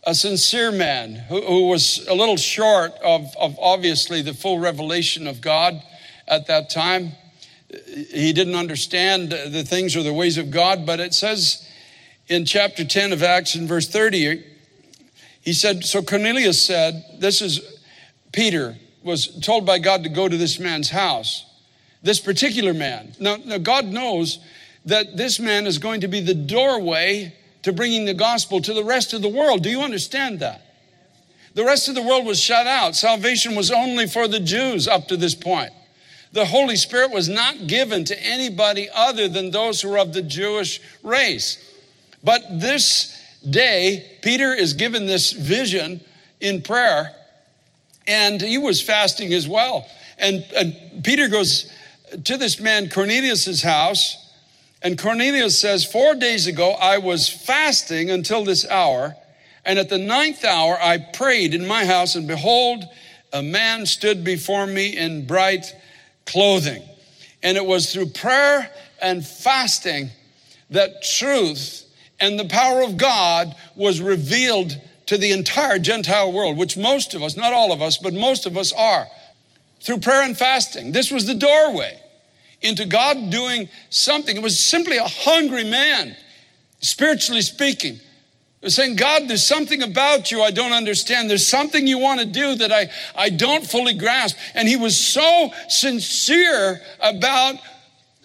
a 0.04 0.14
sincere 0.14 0.70
man 0.70 1.14
who, 1.14 1.40
who 1.40 1.68
was 1.68 2.06
a 2.06 2.12
little 2.12 2.36
short 2.36 2.92
of, 3.02 3.34
of 3.40 3.58
obviously 3.58 4.20
the 4.20 4.34
full 4.34 4.58
revelation 4.58 5.26
of 5.26 5.40
God 5.40 5.82
at 6.28 6.46
that 6.48 6.68
time. 6.68 7.12
He 8.10 8.34
didn't 8.34 8.56
understand 8.56 9.30
the 9.30 9.64
things 9.64 9.96
or 9.96 10.02
the 10.02 10.12
ways 10.12 10.36
of 10.36 10.50
God, 10.50 10.84
but 10.84 11.00
it 11.00 11.14
says 11.14 11.66
in 12.28 12.44
chapter 12.44 12.84
10 12.84 13.14
of 13.14 13.22
Acts 13.22 13.54
in 13.54 13.66
verse 13.66 13.88
30, 13.88 14.44
he 15.40 15.54
said, 15.54 15.86
So 15.86 16.02
Cornelius 16.02 16.62
said, 16.62 17.02
This 17.18 17.40
is 17.40 17.80
Peter 18.32 18.76
was 19.02 19.26
told 19.40 19.66
by 19.66 19.78
God 19.78 20.04
to 20.04 20.08
go 20.08 20.28
to 20.28 20.36
this 20.36 20.58
man's 20.58 20.90
house. 20.90 21.46
This 22.02 22.20
particular 22.20 22.74
man. 22.74 23.12
Now, 23.18 23.36
now, 23.36 23.58
God 23.58 23.86
knows 23.86 24.38
that 24.86 25.16
this 25.16 25.38
man 25.38 25.66
is 25.66 25.78
going 25.78 26.00
to 26.00 26.08
be 26.08 26.20
the 26.20 26.34
doorway 26.34 27.34
to 27.62 27.72
bringing 27.72 28.06
the 28.06 28.14
gospel 28.14 28.60
to 28.62 28.72
the 28.72 28.84
rest 28.84 29.12
of 29.12 29.22
the 29.22 29.28
world. 29.28 29.62
Do 29.62 29.70
you 29.70 29.82
understand 29.82 30.40
that? 30.40 30.62
The 31.54 31.64
rest 31.64 31.88
of 31.88 31.94
the 31.94 32.02
world 32.02 32.24
was 32.24 32.40
shut 32.40 32.66
out. 32.66 32.96
Salvation 32.96 33.54
was 33.54 33.70
only 33.70 34.06
for 34.06 34.28
the 34.28 34.40
Jews 34.40 34.88
up 34.88 35.08
to 35.08 35.16
this 35.16 35.34
point. 35.34 35.72
The 36.32 36.46
Holy 36.46 36.76
Spirit 36.76 37.10
was 37.10 37.28
not 37.28 37.66
given 37.66 38.04
to 38.04 38.22
anybody 38.22 38.88
other 38.94 39.28
than 39.28 39.50
those 39.50 39.80
who 39.80 39.90
were 39.90 39.98
of 39.98 40.12
the 40.12 40.22
Jewish 40.22 40.80
race. 41.02 41.58
But 42.22 42.42
this 42.50 43.18
day, 43.48 44.18
Peter 44.22 44.54
is 44.54 44.74
given 44.74 45.06
this 45.06 45.32
vision 45.32 46.00
in 46.40 46.62
prayer 46.62 47.14
and 48.10 48.40
he 48.40 48.58
was 48.58 48.82
fasting 48.82 49.32
as 49.32 49.46
well. 49.46 49.86
And, 50.18 50.44
and 50.56 51.04
Peter 51.04 51.28
goes 51.28 51.70
to 52.24 52.36
this 52.36 52.58
man 52.58 52.90
Cornelius's 52.90 53.62
house, 53.62 54.16
and 54.82 54.98
Cornelius 54.98 55.58
says, 55.58 55.84
Four 55.84 56.16
days 56.16 56.48
ago 56.48 56.72
I 56.72 56.98
was 56.98 57.28
fasting 57.28 58.10
until 58.10 58.44
this 58.44 58.66
hour, 58.66 59.14
and 59.64 59.78
at 59.78 59.88
the 59.88 59.98
ninth 59.98 60.44
hour 60.44 60.76
I 60.82 60.98
prayed 60.98 61.54
in 61.54 61.68
my 61.68 61.84
house, 61.84 62.16
and 62.16 62.26
behold, 62.26 62.84
a 63.32 63.42
man 63.42 63.86
stood 63.86 64.24
before 64.24 64.66
me 64.66 64.96
in 64.96 65.24
bright 65.24 65.72
clothing. 66.26 66.82
And 67.44 67.56
it 67.56 67.64
was 67.64 67.92
through 67.92 68.06
prayer 68.06 68.68
and 69.00 69.24
fasting 69.24 70.10
that 70.70 71.04
truth 71.04 71.86
and 72.18 72.38
the 72.38 72.48
power 72.48 72.82
of 72.82 72.96
God 72.96 73.54
was 73.76 74.00
revealed 74.00 74.78
to 75.10 75.18
the 75.18 75.32
entire 75.32 75.80
Gentile 75.80 76.30
world, 76.30 76.56
which 76.56 76.76
most 76.76 77.14
of 77.14 77.22
us, 77.24 77.36
not 77.36 77.52
all 77.52 77.72
of 77.72 77.82
us, 77.82 77.96
but 77.96 78.14
most 78.14 78.46
of 78.46 78.56
us 78.56 78.72
are, 78.72 79.08
through 79.80 79.98
prayer 79.98 80.22
and 80.22 80.38
fasting. 80.38 80.92
This 80.92 81.10
was 81.10 81.26
the 81.26 81.34
doorway 81.34 82.00
into 82.62 82.86
God 82.86 83.28
doing 83.28 83.68
something. 83.88 84.36
It 84.36 84.42
was 84.42 84.56
simply 84.56 84.98
a 84.98 85.08
hungry 85.08 85.64
man, 85.64 86.14
spiritually 86.78 87.42
speaking. 87.42 87.98
Saying, 88.64 88.94
God, 88.94 89.24
there's 89.26 89.44
something 89.44 89.82
about 89.82 90.30
you 90.30 90.42
I 90.42 90.52
don't 90.52 90.70
understand. 90.70 91.28
There's 91.28 91.48
something 91.48 91.88
you 91.88 91.98
want 91.98 92.20
to 92.20 92.26
do 92.26 92.54
that 92.54 92.70
I, 92.70 92.88
I 93.16 93.30
don't 93.30 93.66
fully 93.66 93.94
grasp. 93.94 94.36
And 94.54 94.68
he 94.68 94.76
was 94.76 94.96
so 94.96 95.50
sincere 95.66 96.80
about 97.00 97.56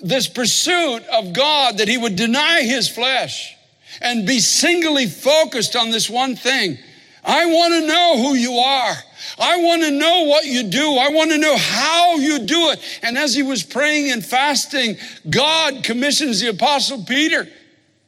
this 0.04 0.28
pursuit 0.28 1.02
of 1.12 1.34
God 1.34 1.80
that 1.80 1.88
he 1.88 1.98
would 1.98 2.16
deny 2.16 2.62
his 2.62 2.88
flesh 2.88 3.55
and 4.02 4.28
be 4.28 4.40
singly 4.40 5.08
focused 5.08 5.76
on 5.76 5.92
this 5.92 6.10
one 6.10 6.36
thing. 6.36 6.78
I 7.24 7.46
want 7.46 7.74
to 7.74 7.88
know 7.88 8.18
who 8.18 8.36
you 8.36 8.54
are. 8.54 8.96
I 9.40 9.58
want 9.58 9.82
to 9.82 9.92
know 9.92 10.24
what 10.26 10.46
you 10.46 10.64
do. 10.64 10.98
I 10.98 11.10
want 11.10 11.32
to 11.32 11.38
know 11.38 11.58
how 11.58 12.18
you 12.18 12.40
do 12.40 12.70
it. 12.70 12.80
And 13.02 13.18
as 13.18 13.34
he 13.34 13.42
was 13.42 13.64
praying 13.64 14.12
and 14.12 14.24
fasting, 14.24 14.98
God 15.30 15.84
commissions 15.84 16.40
the 16.40 16.50
apostle 16.50 17.04
Peter 17.04 17.48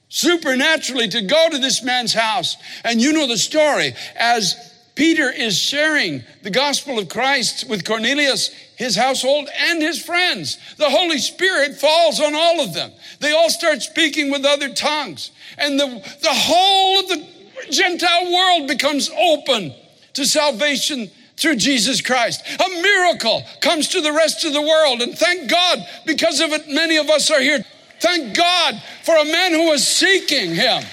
supernaturally 0.09 1.07
to 1.09 1.21
go 1.23 1.49
to 1.49 1.57
this 1.57 1.83
man's 1.83 2.13
house. 2.13 2.57
And 2.83 3.01
you 3.01 3.11
know 3.13 3.27
the 3.27 3.37
story. 3.37 3.93
As 4.15 4.55
Peter 4.97 5.29
is 5.29 5.55
sharing 5.55 6.23
the 6.41 6.49
gospel 6.49 6.97
of 6.97 7.07
Christ 7.07 7.69
with 7.69 7.85
Cornelius, 7.85 8.49
his 8.77 8.95
household, 8.95 9.47
and 9.55 9.79
his 9.79 10.03
friends. 10.03 10.57
The 10.77 10.89
Holy 10.89 11.19
Spirit 11.19 11.75
falls 11.75 12.19
on 12.19 12.33
all 12.33 12.61
of 12.61 12.73
them. 12.73 12.91
They 13.19 13.31
all 13.31 13.49
start 13.49 13.81
speaking 13.81 14.31
with 14.31 14.45
other 14.45 14.73
tongues. 14.73 15.31
And 15.57 15.79
the, 15.79 15.87
the 16.21 16.33
whole 16.33 16.99
of 16.99 17.09
the 17.09 17.27
Gentile 17.71 18.31
world 18.31 18.67
becomes 18.67 19.09
open 19.09 19.73
to 20.13 20.25
salvation 20.25 21.09
through 21.35 21.55
Jesus 21.55 22.01
Christ. 22.01 22.43
A 22.59 22.81
miracle 22.81 23.43
comes 23.61 23.89
to 23.89 24.01
the 24.01 24.11
rest 24.11 24.45
of 24.45 24.53
the 24.53 24.61
world. 24.61 25.01
And 25.01 25.17
thank 25.17 25.49
God, 25.49 25.79
because 26.05 26.39
of 26.39 26.51
it, 26.51 26.67
many 26.67 26.97
of 26.97 27.09
us 27.09 27.29
are 27.31 27.41
here. 27.41 27.63
Thank 27.99 28.35
God 28.35 28.81
for 29.03 29.15
a 29.15 29.25
man 29.25 29.53
who 29.53 29.69
was 29.69 29.87
seeking 29.87 30.53
him. 30.53 30.83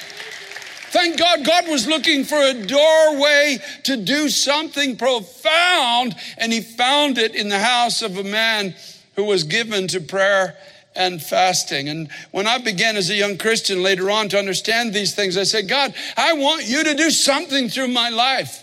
Thank 0.95 1.19
God, 1.19 1.45
God 1.45 1.67
was 1.67 1.89
looking 1.89 2.23
for 2.23 2.37
a 2.37 2.55
doorway 2.55 3.59
to 3.83 3.97
do 3.97 4.29
something 4.29 4.97
profound, 4.97 6.15
and 6.39 6.53
He 6.53 6.61
found 6.61 7.19
it 7.19 7.35
in 7.35 7.49
the 7.49 7.59
house 7.59 8.01
of 8.01 8.17
a 8.17 8.23
man 8.23 8.77
who 9.17 9.25
was 9.25 9.43
given 9.43 9.89
to 9.89 10.01
prayer 10.01 10.57
and 10.97 11.23
fasting. 11.23 11.89
And 11.89 12.09
when 12.31 12.47
I 12.47 12.59
began 12.59 12.97
as 12.97 13.11
a 13.11 13.15
young 13.15 13.37
Christian 13.37 13.83
later 13.83 14.11
on 14.11 14.29
to 14.31 14.39
understand 14.39 14.93
these 14.93 15.15
things, 15.15 15.37
I 15.37 15.45
said, 15.45 15.69
God, 15.69 15.95
I 16.17 16.35
want 16.35 16.67
you 16.67 16.85
to 16.85 16.95
do 16.95 17.11
something 17.11 17.69
through 17.69 17.89
my 17.89 18.11
life. 18.11 18.63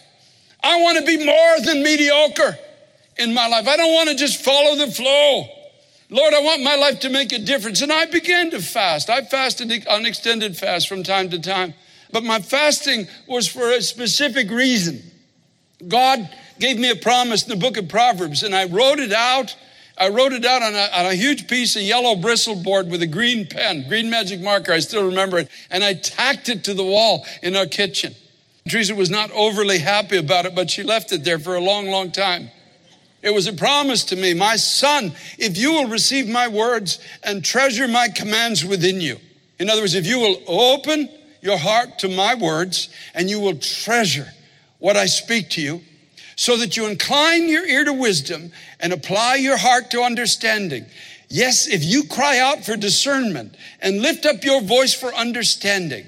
I 0.64 0.82
want 0.82 1.00
to 1.00 1.06
be 1.06 1.26
more 1.26 1.60
than 1.64 1.84
mediocre 1.84 2.58
in 3.18 3.34
my 3.34 3.48
life. 3.48 3.68
I 3.68 3.78
don't 3.78 3.94
want 3.94 4.10
to 4.10 4.16
just 4.16 4.44
follow 4.44 4.76
the 4.76 4.92
flow. 4.92 5.46
Lord, 6.10 6.34
I 6.34 6.42
want 6.42 6.62
my 6.62 6.76
life 6.76 7.00
to 7.02 7.10
make 7.10 7.32
a 7.32 7.40
difference. 7.40 7.82
And 7.82 7.92
I 7.92 8.06
began 8.06 8.52
to 8.52 8.62
fast. 8.62 9.10
I 9.10 9.22
fasted 9.22 9.88
on 9.88 10.06
extended 10.06 10.58
fast 10.58 10.88
from 10.88 11.04
time 11.04 11.30
to 11.30 11.40
time. 11.40 11.74
But 12.12 12.24
my 12.24 12.40
fasting 12.40 13.08
was 13.28 13.48
for 13.48 13.72
a 13.72 13.82
specific 13.82 14.52
reason. 14.52 15.02
God 15.88 16.30
gave 16.60 16.78
me 16.78 16.92
a 16.92 16.96
promise 16.96 17.44
in 17.44 17.50
the 17.50 17.56
book 17.56 17.78
of 17.78 17.88
Proverbs, 17.88 18.44
and 18.44 18.54
I 18.54 18.66
wrote 18.66 19.00
it 19.00 19.14
out. 19.14 19.56
I 19.98 20.10
wrote 20.10 20.34
it 20.34 20.46
out 20.46 20.62
on 20.62 20.74
a, 20.74 20.90
on 20.94 21.06
a, 21.06 21.16
huge 21.16 21.48
piece 21.48 21.76
of 21.76 21.82
yellow 21.82 22.16
bristle 22.16 22.56
board 22.56 22.90
with 22.90 23.02
a 23.02 23.08
green 23.08 23.46
pen, 23.46 23.88
green 23.88 24.10
magic 24.10 24.42
marker. 24.42 24.72
I 24.72 24.80
still 24.80 25.06
remember 25.06 25.40
it. 25.40 25.50
And 25.70 25.84
I 25.84 25.94
tacked 25.94 26.50
it 26.50 26.64
to 26.66 26.74
the 26.74 26.84
wall 26.84 27.26
in 27.44 27.56
our 27.56 27.66
kitchen. 27.66 28.16
Teresa 28.70 28.96
was 28.96 29.10
not 29.10 29.32
overly 29.32 29.80
happy 29.80 30.18
about 30.18 30.46
it, 30.46 30.56
but 30.56 30.70
she 30.70 30.84
left 30.84 31.12
it 31.12 31.24
there 31.24 31.40
for 31.40 31.56
a 31.56 31.60
long, 31.60 31.88
long 31.88 32.12
time. 32.12 32.50
It 33.22 33.34
was 33.34 33.48
a 33.48 33.54
promise 33.54 34.04
to 34.06 34.16
me, 34.16 34.34
my 34.34 34.56
son, 34.56 35.14
if 35.38 35.58
you 35.58 35.74
will 35.74 35.88
receive 35.88 36.28
my 36.28 36.48
words 36.48 37.00
and 37.24 37.44
treasure 37.44 37.88
my 37.88 38.08
commands 38.08 38.66
within 38.66 39.02
you. 39.02 39.18
In 39.60 39.70
other 39.70 39.82
words, 39.82 39.94
if 39.94 40.08
you 40.08 40.20
will 40.20 40.42
open 40.48 41.10
your 41.42 41.58
heart 41.58 42.00
to 42.00 42.10
my 42.10 42.34
words 42.34 42.90
and 43.14 43.30
you 43.30 43.40
will 43.40 43.58
treasure 43.58 44.28
what 44.80 44.98
I 44.98 45.06
speak 45.06 45.52
to 45.52 45.62
you 45.62 45.82
so 46.36 46.58
that 46.58 46.78
you 46.78 46.88
incline 46.88 47.48
your 47.50 47.66
ear 47.66 47.84
to 47.86 47.94
wisdom 47.94 48.52
and 48.80 48.94
apply 48.94 49.36
your 49.36 49.58
heart 49.58 49.92
to 49.92 50.02
understanding. 50.02 50.86
Yes, 51.30 51.68
if 51.68 51.84
you 51.84 52.04
cry 52.04 52.40
out 52.40 52.66
for 52.66 52.76
discernment 52.76 53.56
and 53.82 54.02
lift 54.02 54.26
up 54.26 54.44
your 54.44 54.62
voice 54.62 54.94
for 54.94 55.14
understanding, 55.14 56.06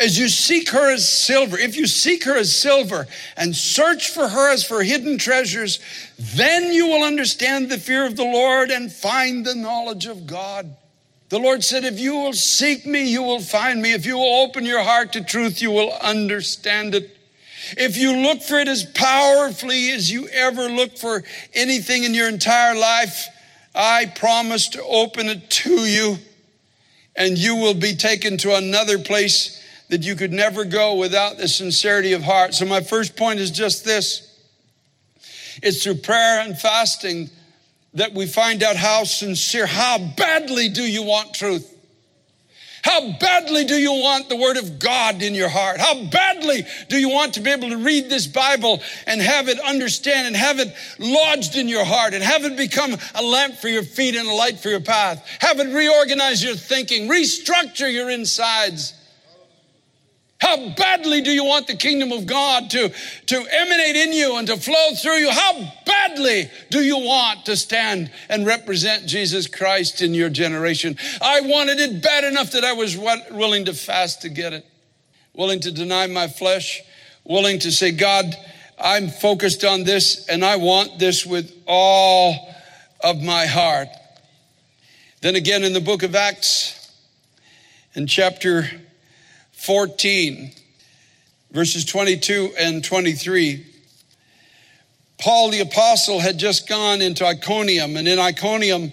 as 0.00 0.18
you 0.18 0.28
seek 0.28 0.70
her 0.70 0.90
as 0.90 1.08
silver, 1.08 1.58
if 1.58 1.76
you 1.76 1.86
seek 1.86 2.24
her 2.24 2.36
as 2.36 2.56
silver 2.56 3.06
and 3.36 3.54
search 3.54 4.10
for 4.10 4.28
her 4.28 4.50
as 4.50 4.64
for 4.64 4.82
hidden 4.82 5.18
treasures, 5.18 5.78
then 6.18 6.72
you 6.72 6.86
will 6.86 7.02
understand 7.02 7.70
the 7.70 7.78
fear 7.78 8.06
of 8.06 8.16
the 8.16 8.24
Lord 8.24 8.70
and 8.70 8.90
find 8.90 9.44
the 9.44 9.54
knowledge 9.54 10.06
of 10.06 10.26
God. 10.26 10.74
The 11.28 11.38
Lord 11.38 11.62
said, 11.62 11.84
If 11.84 12.00
you 12.00 12.14
will 12.16 12.32
seek 12.32 12.86
me, 12.86 13.08
you 13.10 13.22
will 13.22 13.40
find 13.40 13.80
me. 13.80 13.92
If 13.92 14.04
you 14.04 14.16
will 14.16 14.42
open 14.42 14.64
your 14.64 14.82
heart 14.82 15.12
to 15.12 15.22
truth, 15.22 15.62
you 15.62 15.70
will 15.70 15.92
understand 15.92 16.94
it. 16.94 17.16
If 17.76 17.96
you 17.96 18.16
look 18.16 18.42
for 18.42 18.58
it 18.58 18.68
as 18.68 18.84
powerfully 18.84 19.90
as 19.90 20.10
you 20.10 20.28
ever 20.28 20.68
look 20.68 20.98
for 20.98 21.22
anything 21.54 22.04
in 22.04 22.14
your 22.14 22.28
entire 22.28 22.78
life, 22.78 23.26
I 23.74 24.06
promise 24.06 24.68
to 24.70 24.82
open 24.82 25.28
it 25.28 25.50
to 25.50 25.70
you, 25.70 26.18
and 27.14 27.38
you 27.38 27.56
will 27.56 27.74
be 27.74 27.94
taken 27.94 28.36
to 28.38 28.56
another 28.56 28.98
place 28.98 29.62
that 29.88 30.02
you 30.02 30.16
could 30.16 30.32
never 30.32 30.64
go 30.64 30.94
without 30.94 31.36
the 31.36 31.48
sincerity 31.48 32.12
of 32.12 32.22
heart. 32.22 32.54
So, 32.54 32.64
my 32.64 32.80
first 32.80 33.16
point 33.16 33.40
is 33.40 33.50
just 33.50 33.84
this 33.84 34.26
it's 35.62 35.82
through 35.82 35.96
prayer 35.96 36.40
and 36.40 36.58
fasting 36.58 37.28
that 37.94 38.14
we 38.14 38.26
find 38.26 38.62
out 38.62 38.76
how 38.76 39.04
sincere, 39.04 39.66
how 39.66 39.98
badly 39.98 40.68
do 40.68 40.82
you 40.82 41.02
want 41.02 41.34
truth? 41.34 41.76
How 42.82 43.12
badly 43.18 43.64
do 43.64 43.74
you 43.74 43.92
want 43.92 44.28
the 44.28 44.36
Word 44.36 44.56
of 44.56 44.78
God 44.78 45.22
in 45.22 45.34
your 45.34 45.48
heart? 45.48 45.80
How 45.80 46.04
badly 46.04 46.66
do 46.88 46.98
you 46.98 47.10
want 47.10 47.34
to 47.34 47.40
be 47.40 47.50
able 47.50 47.68
to 47.70 47.76
read 47.76 48.08
this 48.08 48.26
Bible 48.26 48.80
and 49.06 49.20
have 49.20 49.48
it 49.48 49.58
understand 49.60 50.26
and 50.26 50.36
have 50.36 50.58
it 50.58 50.74
lodged 50.98 51.56
in 51.56 51.68
your 51.68 51.84
heart 51.84 52.14
and 52.14 52.24
have 52.24 52.44
it 52.44 52.56
become 52.56 52.96
a 53.14 53.22
lamp 53.22 53.56
for 53.56 53.68
your 53.68 53.82
feet 53.82 54.14
and 54.16 54.28
a 54.28 54.34
light 54.34 54.58
for 54.58 54.68
your 54.68 54.80
path? 54.80 55.26
Have 55.40 55.60
it 55.60 55.74
reorganize 55.74 56.42
your 56.42 56.54
thinking, 56.54 57.08
restructure 57.08 57.92
your 57.92 58.08
insides. 58.08 58.94
How 60.40 60.70
badly 60.70 61.20
do 61.20 61.30
you 61.30 61.44
want 61.44 61.66
the 61.66 61.76
kingdom 61.76 62.12
of 62.12 62.26
God 62.26 62.70
to, 62.70 62.88
to 63.26 63.46
emanate 63.50 63.96
in 63.96 64.12
you 64.14 64.38
and 64.38 64.48
to 64.48 64.56
flow 64.56 64.94
through 64.94 65.16
you? 65.16 65.30
How 65.30 65.70
badly 65.84 66.50
do 66.70 66.82
you 66.82 66.98
want 66.98 67.44
to 67.44 67.56
stand 67.56 68.10
and 68.30 68.46
represent 68.46 69.06
Jesus 69.06 69.46
Christ 69.46 70.00
in 70.00 70.14
your 70.14 70.30
generation? 70.30 70.96
I 71.20 71.42
wanted 71.42 71.78
it 71.78 72.02
bad 72.02 72.24
enough 72.24 72.52
that 72.52 72.64
I 72.64 72.72
was 72.72 72.96
willing 72.96 73.66
to 73.66 73.74
fast 73.74 74.22
to 74.22 74.30
get 74.30 74.54
it, 74.54 74.66
willing 75.34 75.60
to 75.60 75.70
deny 75.70 76.06
my 76.06 76.26
flesh, 76.26 76.80
willing 77.22 77.58
to 77.58 77.70
say, 77.70 77.90
God, 77.92 78.34
I'm 78.78 79.08
focused 79.08 79.62
on 79.62 79.84
this 79.84 80.26
and 80.26 80.42
I 80.42 80.56
want 80.56 80.98
this 80.98 81.26
with 81.26 81.54
all 81.66 82.54
of 83.04 83.22
my 83.22 83.44
heart. 83.44 83.88
Then 85.20 85.36
again 85.36 85.64
in 85.64 85.74
the 85.74 85.82
book 85.82 86.02
of 86.02 86.14
Acts, 86.14 86.90
in 87.94 88.06
chapter 88.06 88.70
14, 89.60 90.52
verses 91.50 91.84
22 91.84 92.54
and 92.58 92.82
23. 92.82 93.66
Paul 95.18 95.50
the 95.50 95.60
apostle 95.60 96.18
had 96.18 96.38
just 96.38 96.66
gone 96.66 97.02
into 97.02 97.26
Iconium, 97.26 97.96
and 97.96 98.08
in 98.08 98.18
Iconium, 98.18 98.90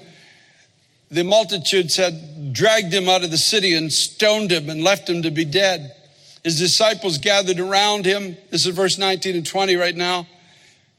the 1.10 1.24
multitudes 1.24 1.96
had 1.96 2.52
dragged 2.52 2.94
him 2.94 3.08
out 3.08 3.24
of 3.24 3.32
the 3.32 3.38
city 3.38 3.76
and 3.76 3.92
stoned 3.92 4.52
him 4.52 4.70
and 4.70 4.84
left 4.84 5.10
him 5.10 5.22
to 5.22 5.32
be 5.32 5.46
dead. 5.46 5.96
His 6.44 6.60
disciples 6.60 7.18
gathered 7.18 7.62
around 7.62 8.06
him. 8.06 8.36
This 8.50 8.66
is 8.66 8.76
verse 8.76 8.98
19 8.98 9.38
and 9.38 9.46
20 9.46 9.76
right 9.78 9.96
now 9.96 10.28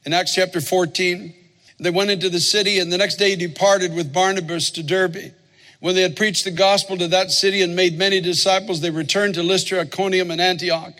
in 0.03 0.13
Acts 0.13 0.33
chapter 0.33 0.61
14. 0.61 1.31
They 1.79 1.91
went 1.91 2.09
into 2.09 2.29
the 2.29 2.39
city, 2.39 2.79
and 2.79 2.91
the 2.91 2.97
next 2.97 3.17
day 3.17 3.29
he 3.29 3.35
departed 3.35 3.93
with 3.93 4.11
Barnabas 4.11 4.71
to 4.71 4.83
Derbe. 4.83 5.33
When 5.79 5.95
they 5.95 6.01
had 6.01 6.17
preached 6.17 6.43
the 6.43 6.51
gospel 6.51 6.97
to 6.97 7.07
that 7.07 7.31
city 7.31 7.61
and 7.61 7.75
made 7.75 7.97
many 7.97 8.19
disciples, 8.19 8.81
they 8.81 8.91
returned 8.91 9.35
to 9.35 9.43
Lystra, 9.43 9.81
Iconium, 9.81 10.29
and 10.29 10.41
Antioch, 10.41 10.93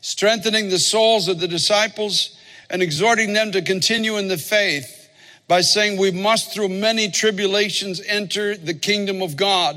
strengthening 0.00 0.70
the 0.70 0.78
souls 0.78 1.28
of 1.28 1.40
the 1.40 1.48
disciples 1.48 2.36
and 2.70 2.82
exhorting 2.82 3.34
them 3.34 3.52
to 3.52 3.60
continue 3.60 4.16
in 4.16 4.28
the 4.28 4.38
faith 4.38 5.10
by 5.46 5.60
saying, 5.60 5.98
We 5.98 6.10
must 6.10 6.54
through 6.54 6.70
many 6.70 7.10
tribulations 7.10 8.00
enter 8.06 8.56
the 8.56 8.74
kingdom 8.74 9.20
of 9.20 9.36
God. 9.36 9.76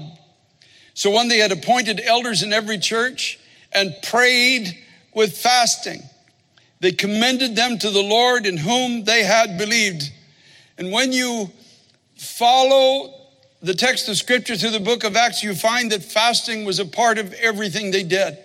So 0.94 1.12
when 1.12 1.28
they 1.28 1.40
had 1.40 1.52
appointed 1.52 2.02
elders 2.04 2.42
in 2.42 2.54
every 2.54 2.78
church 2.78 3.40
and 3.74 3.94
prayed 4.02 4.78
with 5.14 5.38
fasting, 5.38 6.02
they 6.80 6.92
commended 6.94 7.56
them 7.56 7.78
to 7.80 7.90
the 7.90 8.02
Lord 8.02 8.46
in 8.46 8.56
whom 8.56 9.04
they 9.04 9.24
had 9.24 9.58
believed. 9.58 10.12
And 10.78 10.92
when 10.92 11.12
you 11.12 11.52
follow 12.16 13.14
the 13.62 13.74
text 13.74 14.08
of 14.08 14.18
scripture 14.18 14.56
through 14.56 14.72
the 14.72 14.80
book 14.80 15.04
of 15.04 15.16
Acts, 15.16 15.44
you 15.44 15.56
find 15.56 15.92
that 15.92 16.04
fasting 16.04 16.66
was 16.66 16.80
a 16.80 16.86
part 16.86 17.18
of 17.18 17.34
everything 17.34 17.92
they 17.92 18.04
did. 18.04 18.38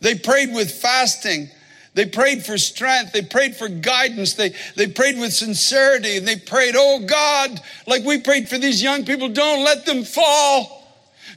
They 0.00 0.14
prayed 0.14 0.54
with 0.54 0.70
fasting. 0.70 1.48
They 1.94 2.04
prayed 2.04 2.44
for 2.44 2.58
strength. 2.58 3.12
They 3.12 3.22
prayed 3.22 3.56
for 3.56 3.68
guidance. 3.68 4.34
They, 4.34 4.52
they 4.74 4.86
prayed 4.88 5.18
with 5.18 5.32
sincerity. 5.32 6.18
And 6.18 6.28
they 6.28 6.36
prayed, 6.36 6.74
oh 6.76 7.00
God, 7.06 7.58
like 7.86 8.04
we 8.04 8.20
prayed 8.20 8.48
for 8.48 8.58
these 8.58 8.82
young 8.82 9.06
people, 9.06 9.30
don't 9.30 9.64
let 9.64 9.86
them 9.86 10.04
fall. 10.04 10.84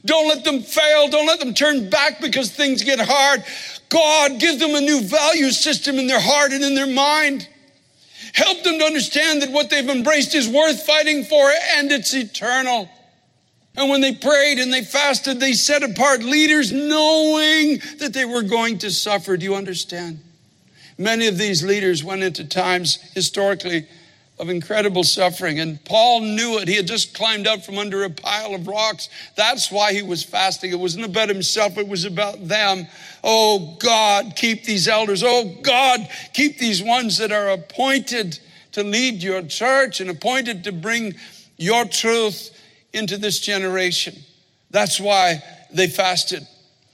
Don't 0.04 0.28
let 0.28 0.44
them 0.44 0.60
fail. 0.60 1.08
Don't 1.08 1.26
let 1.26 1.40
them 1.40 1.54
turn 1.54 1.88
back 1.88 2.20
because 2.20 2.50
things 2.50 2.84
get 2.84 2.98
hard. 3.00 3.42
God, 3.88 4.38
give 4.38 4.60
them 4.60 4.74
a 4.74 4.80
new 4.80 5.00
value 5.00 5.50
system 5.50 5.98
in 5.98 6.06
their 6.06 6.20
heart 6.20 6.52
and 6.52 6.62
in 6.62 6.74
their 6.74 6.86
mind. 6.86 7.48
Help 8.34 8.62
them 8.62 8.78
to 8.78 8.84
understand 8.84 9.42
that 9.42 9.50
what 9.50 9.70
they've 9.70 9.88
embraced 9.88 10.34
is 10.34 10.48
worth 10.48 10.84
fighting 10.84 11.24
for 11.24 11.50
and 11.76 11.90
it's 11.90 12.14
eternal. 12.14 12.88
And 13.76 13.88
when 13.88 14.00
they 14.00 14.14
prayed 14.14 14.58
and 14.58 14.72
they 14.72 14.82
fasted, 14.82 15.40
they 15.40 15.52
set 15.52 15.82
apart 15.82 16.22
leaders 16.22 16.72
knowing 16.72 17.80
that 17.98 18.12
they 18.12 18.24
were 18.24 18.42
going 18.42 18.78
to 18.78 18.90
suffer. 18.90 19.36
Do 19.36 19.44
you 19.44 19.54
understand? 19.54 20.20
Many 20.98 21.28
of 21.28 21.38
these 21.38 21.62
leaders 21.62 22.04
went 22.04 22.22
into 22.22 22.44
times 22.44 22.96
historically 23.14 23.86
of 24.40 24.48
incredible 24.48 25.04
suffering. 25.04 25.60
And 25.60 25.84
Paul 25.84 26.22
knew 26.22 26.58
it. 26.58 26.66
He 26.66 26.74
had 26.74 26.86
just 26.86 27.14
climbed 27.14 27.46
up 27.46 27.62
from 27.62 27.76
under 27.76 28.04
a 28.04 28.10
pile 28.10 28.54
of 28.54 28.66
rocks. 28.66 29.10
That's 29.36 29.70
why 29.70 29.92
he 29.92 30.02
was 30.02 30.22
fasting. 30.22 30.72
It 30.72 30.78
wasn't 30.78 31.04
about 31.04 31.28
himself, 31.28 31.76
it 31.76 31.86
was 31.86 32.06
about 32.06 32.48
them. 32.48 32.86
Oh 33.22 33.76
God, 33.78 34.32
keep 34.36 34.64
these 34.64 34.88
elders. 34.88 35.22
Oh 35.22 35.54
God, 35.60 36.08
keep 36.32 36.58
these 36.58 36.82
ones 36.82 37.18
that 37.18 37.32
are 37.32 37.50
appointed 37.50 38.40
to 38.72 38.82
lead 38.82 39.22
your 39.22 39.42
church 39.42 40.00
and 40.00 40.08
appointed 40.08 40.64
to 40.64 40.72
bring 40.72 41.14
your 41.58 41.84
truth 41.84 42.56
into 42.94 43.18
this 43.18 43.40
generation. 43.40 44.16
That's 44.70 44.98
why 44.98 45.42
they 45.70 45.86
fasted. 45.86 46.46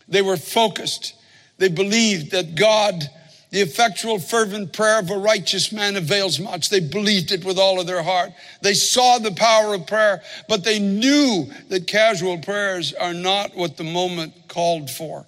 They 0.09 0.23
were 0.23 0.37
focused. 0.37 1.15
They 1.59 1.69
believed 1.69 2.33
that 2.33 2.57
God 2.57 3.09
the 3.51 3.61
effectual, 3.61 4.19
fervent 4.19 4.73
prayer 4.73 4.99
of 4.99 5.11
a 5.11 5.17
righteous 5.17 5.71
man 5.71 5.97
avails 5.97 6.41
much. 6.41 6.69
They 6.69 6.81
believed 6.81 7.31
it 7.31 7.45
with 7.45 7.59
all 7.59 7.81
of 7.81 7.87
their 7.87 8.03
heart. 8.03 8.31
They 8.61 8.75
saw 8.75 9.19
the 9.19 9.31
power 9.31 9.75
of 9.75 9.87
prayer, 9.87 10.23
but 10.49 10.65
they 10.65 10.79
knew 10.79 11.49
that 11.69 11.87
casual 11.87 12.39
prayers 12.39 12.93
are 12.93 13.15
not 13.15 13.57
what 13.57 13.77
the 13.77 13.85
moment 13.85 14.35
called 14.49 14.91
for. 14.91 15.25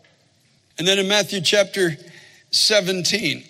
And 0.78 0.87
then 0.87 0.98
in 0.98 1.09
Matthew 1.09 1.40
chapter 1.40 1.96
17, 2.50 3.44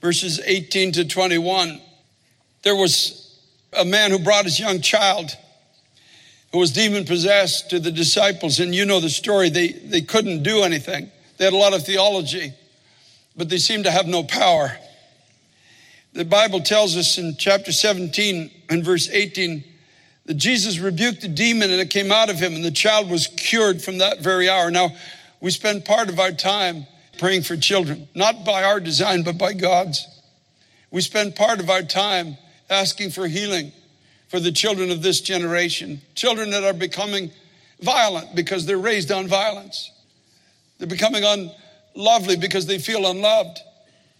verses 0.00 0.40
18 0.44 0.92
to 0.92 1.04
21, 1.04 1.80
there 2.62 2.76
was 2.76 3.36
a 3.76 3.84
man 3.84 4.10
who 4.10 4.18
brought 4.20 4.44
his 4.44 4.60
young 4.60 4.80
child 4.80 5.36
who 6.52 6.58
was 6.58 6.70
demon 6.70 7.04
possessed 7.04 7.70
to 7.70 7.80
the 7.80 7.90
disciples. 7.90 8.60
And 8.60 8.72
you 8.72 8.86
know 8.86 9.00
the 9.00 9.10
story. 9.10 9.50
They, 9.50 9.72
they 9.72 10.02
couldn't 10.02 10.44
do 10.44 10.62
anything. 10.62 11.10
They 11.36 11.44
had 11.44 11.52
a 11.52 11.56
lot 11.56 11.74
of 11.74 11.84
theology 11.84 12.54
but 13.36 13.48
they 13.48 13.58
seem 13.58 13.82
to 13.82 13.90
have 13.90 14.06
no 14.06 14.22
power. 14.22 14.76
The 16.12 16.24
Bible 16.24 16.60
tells 16.60 16.96
us 16.96 17.18
in 17.18 17.36
chapter 17.36 17.72
17 17.72 18.50
and 18.70 18.84
verse 18.84 19.08
18 19.08 19.64
that 20.26 20.34
Jesus 20.34 20.78
rebuked 20.78 21.22
the 21.22 21.28
demon 21.28 21.70
and 21.70 21.80
it 21.80 21.90
came 21.90 22.12
out 22.12 22.30
of 22.30 22.38
him, 22.38 22.54
and 22.54 22.64
the 22.64 22.70
child 22.70 23.10
was 23.10 23.26
cured 23.26 23.82
from 23.82 23.98
that 23.98 24.20
very 24.20 24.48
hour. 24.48 24.70
Now, 24.70 24.90
we 25.40 25.50
spend 25.50 25.84
part 25.84 26.08
of 26.08 26.18
our 26.18 26.30
time 26.30 26.86
praying 27.18 27.42
for 27.42 27.56
children, 27.56 28.08
not 28.14 28.44
by 28.44 28.62
our 28.62 28.80
design, 28.80 29.22
but 29.22 29.36
by 29.36 29.52
God's. 29.52 30.06
We 30.90 31.00
spend 31.00 31.34
part 31.34 31.60
of 31.60 31.68
our 31.68 31.82
time 31.82 32.36
asking 32.70 33.10
for 33.10 33.26
healing 33.26 33.72
for 34.28 34.40
the 34.40 34.52
children 34.52 34.90
of 34.90 35.02
this 35.02 35.20
generation, 35.20 36.00
children 36.14 36.50
that 36.50 36.64
are 36.64 36.72
becoming 36.72 37.30
violent 37.80 38.34
because 38.34 38.66
they're 38.66 38.78
raised 38.78 39.12
on 39.12 39.28
violence. 39.28 39.90
They're 40.78 40.88
becoming 40.88 41.24
un, 41.24 41.50
lovely 41.94 42.36
because 42.36 42.66
they 42.66 42.78
feel 42.78 43.06
unloved. 43.06 43.60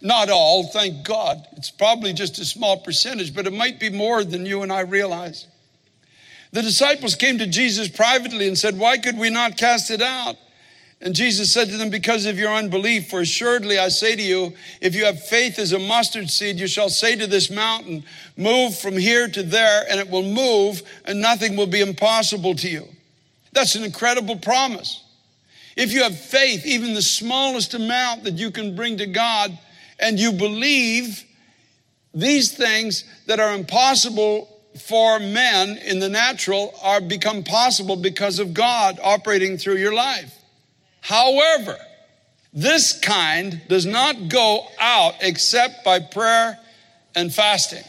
Not 0.01 0.29
all, 0.29 0.67
thank 0.67 1.05
God. 1.05 1.45
It's 1.53 1.71
probably 1.71 2.13
just 2.13 2.37
a 2.39 2.45
small 2.45 2.77
percentage, 2.77 3.33
but 3.33 3.47
it 3.47 3.53
might 3.53 3.79
be 3.79 3.89
more 3.89 4.23
than 4.23 4.45
you 4.45 4.61
and 4.61 4.71
I 4.71 4.81
realize. 4.81 5.47
The 6.51 6.61
disciples 6.61 7.15
came 7.15 7.37
to 7.39 7.47
Jesus 7.47 7.87
privately 7.87 8.47
and 8.47 8.57
said, 8.57 8.77
Why 8.77 8.97
could 8.97 9.17
we 9.17 9.29
not 9.29 9.57
cast 9.57 9.91
it 9.91 10.01
out? 10.01 10.35
And 11.01 11.13
Jesus 11.13 11.53
said 11.53 11.69
to 11.69 11.77
them, 11.77 11.89
Because 11.89 12.25
of 12.25 12.39
your 12.39 12.53
unbelief, 12.53 13.09
for 13.09 13.21
assuredly 13.21 13.77
I 13.77 13.89
say 13.89 14.15
to 14.15 14.21
you, 14.21 14.53
if 14.81 14.95
you 14.95 15.05
have 15.05 15.21
faith 15.21 15.59
as 15.59 15.73
a 15.73 15.79
mustard 15.79 16.29
seed, 16.29 16.59
you 16.59 16.67
shall 16.67 16.89
say 16.89 17.15
to 17.15 17.27
this 17.27 17.49
mountain, 17.49 18.03
Move 18.37 18.77
from 18.77 18.97
here 18.97 19.27
to 19.27 19.43
there, 19.43 19.85
and 19.89 19.99
it 19.99 20.09
will 20.09 20.23
move, 20.23 20.81
and 21.05 21.21
nothing 21.21 21.57
will 21.57 21.67
be 21.67 21.81
impossible 21.81 22.55
to 22.55 22.69
you. 22.69 22.87
That's 23.51 23.75
an 23.75 23.83
incredible 23.83 24.37
promise. 24.37 25.03
If 25.75 25.91
you 25.91 26.03
have 26.03 26.17
faith, 26.17 26.65
even 26.65 26.93
the 26.93 27.01
smallest 27.01 27.73
amount 27.73 28.23
that 28.23 28.35
you 28.35 28.51
can 28.51 28.75
bring 28.75 28.97
to 28.97 29.05
God, 29.05 29.57
and 29.99 30.19
you 30.19 30.31
believe 30.31 31.23
these 32.13 32.55
things 32.55 33.03
that 33.27 33.39
are 33.39 33.53
impossible 33.53 34.49
for 34.79 35.19
men 35.19 35.77
in 35.77 35.99
the 35.99 36.09
natural 36.09 36.73
are 36.81 37.01
become 37.01 37.43
possible 37.43 37.95
because 37.95 38.39
of 38.39 38.53
God 38.53 38.99
operating 39.01 39.57
through 39.57 39.77
your 39.77 39.93
life. 39.93 40.33
However, 41.01 41.77
this 42.53 42.97
kind 42.97 43.61
does 43.67 43.85
not 43.85 44.29
go 44.29 44.65
out 44.79 45.15
except 45.21 45.83
by 45.83 45.99
prayer 45.99 46.57
and 47.15 47.33
fasting. 47.33 47.83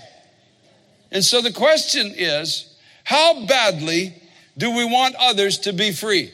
And 1.12 1.25
so 1.25 1.40
the 1.40 1.53
question 1.53 2.12
is, 2.16 2.77
how 3.05 3.46
badly 3.46 4.20
do 4.59 4.77
we 4.77 4.85
want 4.85 5.14
others 5.16 5.59
to 5.61 5.72
be 5.72 5.92
free? 5.92 6.33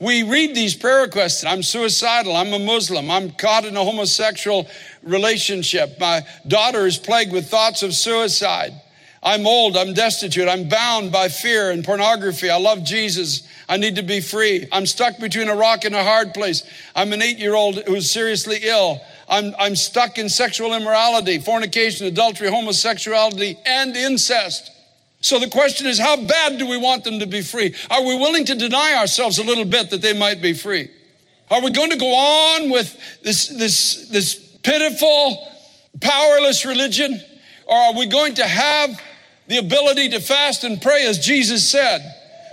We 0.00 0.22
read 0.22 0.54
these 0.54 0.74
prayer 0.74 1.02
requests. 1.02 1.44
I'm 1.44 1.62
suicidal. 1.62 2.34
I'm 2.34 2.54
a 2.54 2.58
Muslim. 2.58 3.10
I'm 3.10 3.32
caught 3.32 3.66
in 3.66 3.76
a 3.76 3.84
homosexual 3.84 4.66
relationship. 5.02 6.00
My 6.00 6.22
daughter 6.48 6.86
is 6.86 6.96
plagued 6.96 7.32
with 7.32 7.50
thoughts 7.50 7.82
of 7.82 7.92
suicide. 7.92 8.72
I'm 9.22 9.46
old. 9.46 9.76
I'm 9.76 9.92
destitute. 9.92 10.48
I'm 10.48 10.70
bound 10.70 11.12
by 11.12 11.28
fear 11.28 11.70
and 11.70 11.84
pornography. 11.84 12.48
I 12.48 12.56
love 12.58 12.82
Jesus. 12.82 13.46
I 13.68 13.76
need 13.76 13.96
to 13.96 14.02
be 14.02 14.22
free. 14.22 14.66
I'm 14.72 14.86
stuck 14.86 15.18
between 15.18 15.50
a 15.50 15.54
rock 15.54 15.84
and 15.84 15.94
a 15.94 16.02
hard 16.02 16.32
place. 16.32 16.62
I'm 16.96 17.12
an 17.12 17.20
eight 17.20 17.38
year 17.38 17.54
old 17.54 17.82
who's 17.86 18.10
seriously 18.10 18.60
ill. 18.62 19.02
I'm, 19.28 19.54
I'm 19.58 19.76
stuck 19.76 20.16
in 20.16 20.30
sexual 20.30 20.72
immorality, 20.72 21.38
fornication, 21.40 22.06
adultery, 22.06 22.48
homosexuality, 22.48 23.58
and 23.66 23.94
incest. 23.94 24.72
So 25.20 25.38
the 25.38 25.48
question 25.48 25.86
is, 25.86 25.98
how 25.98 26.16
bad 26.16 26.58
do 26.58 26.66
we 26.66 26.78
want 26.78 27.04
them 27.04 27.18
to 27.18 27.26
be 27.26 27.42
free? 27.42 27.74
Are 27.90 28.02
we 28.02 28.16
willing 28.16 28.46
to 28.46 28.54
deny 28.54 28.94
ourselves 28.94 29.38
a 29.38 29.44
little 29.44 29.66
bit 29.66 29.90
that 29.90 30.00
they 30.00 30.18
might 30.18 30.40
be 30.40 30.54
free? 30.54 30.90
Are 31.50 31.60
we 31.60 31.70
going 31.70 31.90
to 31.90 31.96
go 31.96 32.14
on 32.14 32.70
with 32.70 32.96
this, 33.22 33.48
this, 33.48 34.08
this 34.08 34.34
pitiful, 34.62 35.46
powerless 36.00 36.64
religion? 36.64 37.20
Or 37.66 37.76
are 37.76 37.94
we 37.94 38.06
going 38.06 38.34
to 38.34 38.46
have 38.46 39.00
the 39.46 39.58
ability 39.58 40.10
to 40.10 40.20
fast 40.20 40.64
and 40.64 40.80
pray 40.80 41.06
as 41.06 41.18
Jesus 41.18 41.70
said? 41.70 42.00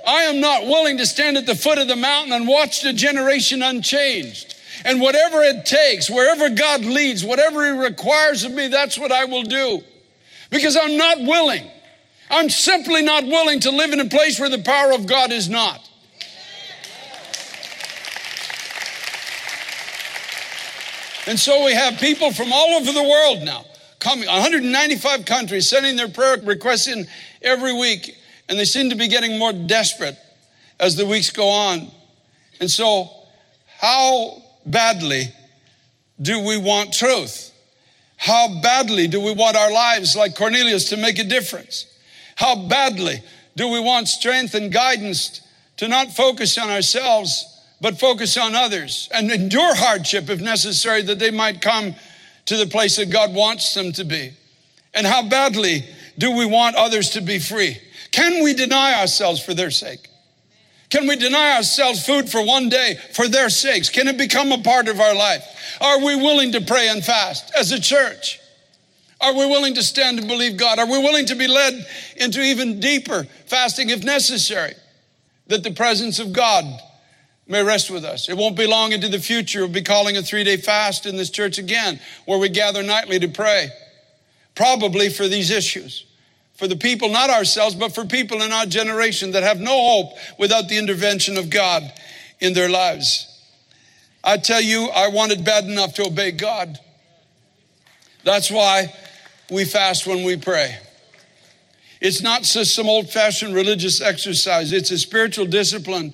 I 0.05 0.23
am 0.23 0.41
not 0.41 0.63
willing 0.63 0.97
to 0.97 1.05
stand 1.05 1.37
at 1.37 1.45
the 1.45 1.55
foot 1.55 1.77
of 1.77 1.87
the 1.87 1.95
mountain 1.95 2.33
and 2.33 2.47
watch 2.47 2.81
the 2.81 2.93
generation 2.93 3.61
unchanged. 3.61 4.55
And 4.83 4.99
whatever 5.01 5.41
it 5.41 5.65
takes, 5.65 6.09
wherever 6.09 6.49
God 6.49 6.83
leads, 6.85 7.23
whatever 7.23 7.65
He 7.65 7.79
requires 7.79 8.43
of 8.43 8.51
me, 8.51 8.67
that's 8.67 8.97
what 8.97 9.11
I 9.11 9.25
will 9.25 9.43
do. 9.43 9.83
Because 10.49 10.77
I'm 10.77 10.97
not 10.97 11.19
willing. 11.19 11.69
I'm 12.29 12.49
simply 12.49 13.01
not 13.01 13.23
willing 13.23 13.61
to 13.61 13.71
live 13.71 13.93
in 13.93 13.99
a 13.99 14.05
place 14.05 14.39
where 14.39 14.49
the 14.49 14.61
power 14.61 14.91
of 14.93 15.07
God 15.07 15.31
is 15.31 15.47
not. 15.47 15.87
And 21.27 21.37
so 21.37 21.65
we 21.65 21.73
have 21.73 21.99
people 21.99 22.31
from 22.31 22.53
all 22.53 22.75
over 22.75 22.91
the 22.91 23.03
world 23.03 23.43
now 23.43 23.65
coming, 23.99 24.27
195 24.27 25.25
countries 25.25 25.67
sending 25.67 25.95
their 25.95 26.07
prayer 26.07 26.37
requests 26.43 26.87
in 26.87 27.05
every 27.41 27.73
week, 27.73 28.17
and 28.47 28.57
they 28.57 28.65
seem 28.65 28.89
to 28.89 28.95
be 28.95 29.07
getting 29.07 29.37
more 29.37 29.51
desperate 29.51 30.17
as 30.79 30.95
the 30.95 31.05
weeks 31.05 31.29
go 31.29 31.49
on. 31.49 31.91
And 32.59 32.71
so, 32.71 33.09
how 33.79 34.41
badly 34.65 35.33
do 36.21 36.39
we 36.39 36.57
want 36.57 36.93
truth? 36.93 37.53
How 38.15 38.61
badly 38.61 39.07
do 39.07 39.19
we 39.21 39.33
want 39.33 39.55
our 39.55 39.71
lives, 39.71 40.15
like 40.15 40.35
Cornelius, 40.35 40.89
to 40.89 40.97
make 40.97 41.19
a 41.19 41.23
difference? 41.23 41.85
How 42.37 42.55
badly 42.55 43.23
do 43.55 43.67
we 43.67 43.79
want 43.79 44.07
strength 44.07 44.53
and 44.53 44.71
guidance 44.71 45.41
to 45.77 45.87
not 45.87 46.15
focus 46.15 46.55
on 46.59 46.69
ourselves, 46.69 47.43
but 47.81 47.99
focus 47.99 48.37
on 48.37 48.53
others 48.53 49.09
and 49.11 49.31
endure 49.31 49.73
hardship 49.73 50.29
if 50.29 50.39
necessary 50.39 51.01
that 51.01 51.17
they 51.17 51.31
might 51.31 51.61
come 51.61 51.95
to 52.45 52.55
the 52.55 52.67
place 52.67 52.97
that 52.97 53.09
God 53.09 53.33
wants 53.33 53.73
them 53.73 53.91
to 53.93 54.03
be. 54.03 54.33
And 54.93 55.07
how 55.07 55.27
badly 55.27 55.83
do 56.19 56.31
we 56.37 56.45
want 56.45 56.75
others 56.75 57.09
to 57.11 57.21
be 57.21 57.39
free? 57.39 57.77
Can 58.11 58.43
we 58.43 58.53
deny 58.53 58.99
ourselves 58.99 59.43
for 59.43 59.55
their 59.55 59.71
sake? 59.71 60.07
Can 60.91 61.07
we 61.07 61.15
deny 61.15 61.55
ourselves 61.55 62.05
food 62.05 62.29
for 62.29 62.45
one 62.45 62.69
day 62.69 62.99
for 63.13 63.27
their 63.27 63.49
sakes? 63.49 63.89
Can 63.89 64.07
it 64.07 64.17
become 64.17 64.51
a 64.51 64.59
part 64.59 64.87
of 64.87 64.99
our 64.99 65.15
life? 65.15 65.43
Are 65.81 66.05
we 66.05 66.15
willing 66.15 66.51
to 66.51 66.61
pray 66.61 66.87
and 66.89 67.03
fast 67.03 67.51
as 67.57 67.71
a 67.71 67.81
church? 67.81 68.39
Are 69.19 69.33
we 69.33 69.45
willing 69.45 69.73
to 69.75 69.83
stand 69.83 70.19
and 70.19 70.27
believe 70.27 70.57
God? 70.57 70.79
Are 70.79 70.85
we 70.85 70.99
willing 70.99 71.25
to 71.27 71.35
be 71.35 71.47
led 71.47 71.85
into 72.17 72.41
even 72.41 72.79
deeper 72.79 73.25
fasting 73.47 73.89
if 73.89 74.03
necessary? 74.03 74.73
That 75.47 75.63
the 75.63 75.71
presence 75.71 76.19
of 76.19 76.33
God 76.33 76.65
may 77.47 77.63
rest 77.63 77.89
with 77.89 78.03
us. 78.03 78.29
It 78.29 78.37
won't 78.37 78.57
be 78.57 78.67
long 78.67 78.91
into 78.91 79.07
the 79.07 79.19
future. 79.19 79.61
We'll 79.61 79.69
be 79.69 79.81
calling 79.81 80.17
a 80.17 80.21
three 80.21 80.43
day 80.43 80.57
fast 80.57 81.05
in 81.05 81.17
this 81.17 81.29
church 81.29 81.57
again, 81.57 81.99
where 82.25 82.37
we 82.37 82.49
gather 82.49 82.83
nightly 82.83 83.19
to 83.19 83.27
pray, 83.27 83.69
probably 84.55 85.09
for 85.09 85.27
these 85.27 85.49
issues. 85.49 86.05
For 86.55 86.67
the 86.67 86.75
people, 86.75 87.09
not 87.09 87.29
ourselves, 87.29 87.75
but 87.75 87.93
for 87.93 88.03
people 88.05 88.41
in 88.41 88.51
our 88.51 88.65
generation 88.65 89.31
that 89.31 89.43
have 89.43 89.59
no 89.59 89.71
hope 89.71 90.17
without 90.39 90.67
the 90.67 90.77
intervention 90.77 91.37
of 91.37 91.51
God 91.51 91.83
in 92.39 92.53
their 92.53 92.69
lives. 92.69 93.25
I 94.23 94.37
tell 94.37 94.61
you, 94.61 94.89
I 94.89 95.07
wanted 95.09 95.45
bad 95.45 95.65
enough 95.65 95.93
to 95.95 96.07
obey 96.07 96.31
God. 96.31 96.79
That's 98.23 98.51
why 98.51 98.93
we 99.49 99.65
fast 99.65 100.05
when 100.05 100.23
we 100.23 100.37
pray. 100.37 100.77
It's 101.99 102.21
not 102.21 102.43
just 102.43 102.75
some 102.75 102.87
old 102.87 103.09
fashioned 103.09 103.55
religious 103.55 104.01
exercise, 104.01 104.71
it's 104.71 104.91
a 104.91 104.97
spiritual 104.97 105.45
discipline 105.45 106.13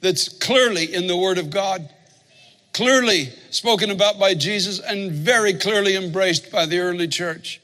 that's 0.00 0.28
clearly 0.28 0.94
in 0.94 1.06
the 1.06 1.16
Word 1.16 1.38
of 1.38 1.50
God, 1.50 1.88
clearly 2.72 3.30
spoken 3.50 3.90
about 3.90 4.18
by 4.18 4.34
Jesus, 4.34 4.78
and 4.78 5.10
very 5.10 5.54
clearly 5.54 5.96
embraced 5.96 6.52
by 6.52 6.66
the 6.66 6.78
early 6.78 7.08
church. 7.08 7.60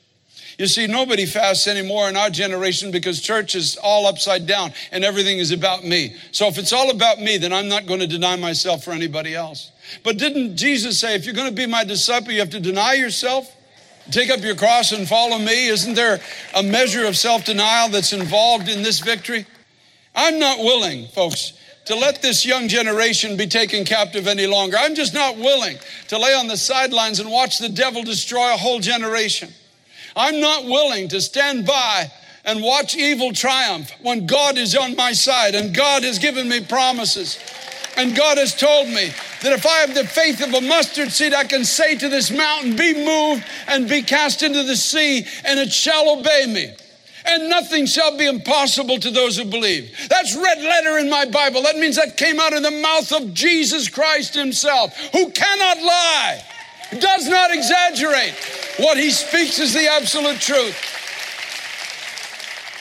You 0.58 0.66
see, 0.66 0.86
nobody 0.86 1.24
fasts 1.24 1.66
anymore 1.66 2.08
in 2.08 2.16
our 2.16 2.30
generation 2.30 2.90
because 2.90 3.20
church 3.20 3.54
is 3.54 3.76
all 3.76 4.06
upside 4.06 4.46
down 4.46 4.72
and 4.90 5.02
everything 5.02 5.38
is 5.38 5.50
about 5.50 5.82
me. 5.82 6.14
So 6.30 6.46
if 6.46 6.58
it's 6.58 6.72
all 6.72 6.90
about 6.90 7.20
me, 7.20 7.38
then 7.38 7.52
I'm 7.52 7.68
not 7.68 7.86
going 7.86 8.00
to 8.00 8.06
deny 8.06 8.36
myself 8.36 8.84
for 8.84 8.92
anybody 8.92 9.34
else. 9.34 9.72
But 10.04 10.18
didn't 10.18 10.56
Jesus 10.56 11.00
say, 11.00 11.14
if 11.14 11.24
you're 11.24 11.34
going 11.34 11.48
to 11.48 11.54
be 11.54 11.66
my 11.66 11.84
disciple, 11.84 12.32
you 12.32 12.40
have 12.40 12.50
to 12.50 12.60
deny 12.60 12.94
yourself? 12.94 13.50
Take 14.10 14.30
up 14.30 14.40
your 14.40 14.56
cross 14.56 14.92
and 14.92 15.08
follow 15.08 15.38
me. 15.38 15.68
Isn't 15.68 15.94
there 15.94 16.20
a 16.54 16.62
measure 16.62 17.06
of 17.06 17.16
self 17.16 17.44
denial 17.44 17.88
that's 17.88 18.12
involved 18.12 18.68
in 18.68 18.82
this 18.82 19.00
victory? 19.00 19.46
I'm 20.14 20.38
not 20.38 20.58
willing, 20.58 21.06
folks, 21.08 21.52
to 21.86 21.94
let 21.94 22.20
this 22.20 22.44
young 22.44 22.68
generation 22.68 23.36
be 23.36 23.46
taken 23.46 23.84
captive 23.84 24.26
any 24.26 24.46
longer. 24.46 24.76
I'm 24.78 24.94
just 24.94 25.14
not 25.14 25.36
willing 25.36 25.78
to 26.08 26.18
lay 26.18 26.34
on 26.34 26.48
the 26.48 26.56
sidelines 26.56 27.20
and 27.20 27.30
watch 27.30 27.58
the 27.58 27.68
devil 27.68 28.02
destroy 28.02 28.52
a 28.52 28.56
whole 28.56 28.80
generation. 28.80 29.50
I'm 30.14 30.40
not 30.40 30.64
willing 30.64 31.08
to 31.08 31.20
stand 31.20 31.66
by 31.66 32.10
and 32.44 32.62
watch 32.62 32.96
evil 32.96 33.32
triumph 33.32 33.92
when 34.02 34.26
God 34.26 34.58
is 34.58 34.76
on 34.76 34.96
my 34.96 35.12
side 35.12 35.54
and 35.54 35.74
God 35.74 36.02
has 36.02 36.18
given 36.18 36.48
me 36.48 36.62
promises. 36.62 37.38
And 37.96 38.16
God 38.16 38.38
has 38.38 38.54
told 38.54 38.88
me 38.88 39.10
that 39.42 39.52
if 39.52 39.66
I 39.66 39.78
have 39.80 39.94
the 39.94 40.06
faith 40.06 40.42
of 40.42 40.54
a 40.54 40.60
mustard 40.60 41.12
seed, 41.12 41.34
I 41.34 41.44
can 41.44 41.64
say 41.64 41.96
to 41.96 42.08
this 42.08 42.30
mountain, 42.30 42.76
Be 42.76 42.94
moved 42.94 43.44
and 43.68 43.88
be 43.88 44.02
cast 44.02 44.42
into 44.42 44.62
the 44.62 44.76
sea, 44.76 45.26
and 45.44 45.58
it 45.58 45.72
shall 45.72 46.18
obey 46.18 46.46
me 46.46 46.74
and 47.24 47.48
nothing 47.48 47.86
shall 47.86 48.16
be 48.16 48.26
impossible 48.26 48.98
to 48.98 49.10
those 49.10 49.36
who 49.36 49.44
believe. 49.44 49.94
That's 50.08 50.34
red 50.34 50.60
letter 50.60 50.98
in 50.98 51.08
my 51.08 51.24
Bible. 51.26 51.62
That 51.62 51.76
means 51.76 51.96
that 51.96 52.16
came 52.16 52.40
out 52.40 52.52
of 52.52 52.62
the 52.62 52.70
mouth 52.70 53.12
of 53.12 53.34
Jesus 53.34 53.88
Christ 53.88 54.34
Himself, 54.34 54.96
who 55.12 55.30
cannot 55.30 55.82
lie, 55.82 56.44
does 56.98 57.28
not 57.28 57.52
exaggerate. 57.52 58.34
What 58.78 58.98
He 58.98 59.10
speaks 59.10 59.58
is 59.58 59.72
the 59.72 59.88
absolute 59.88 60.40
truth. 60.40 60.76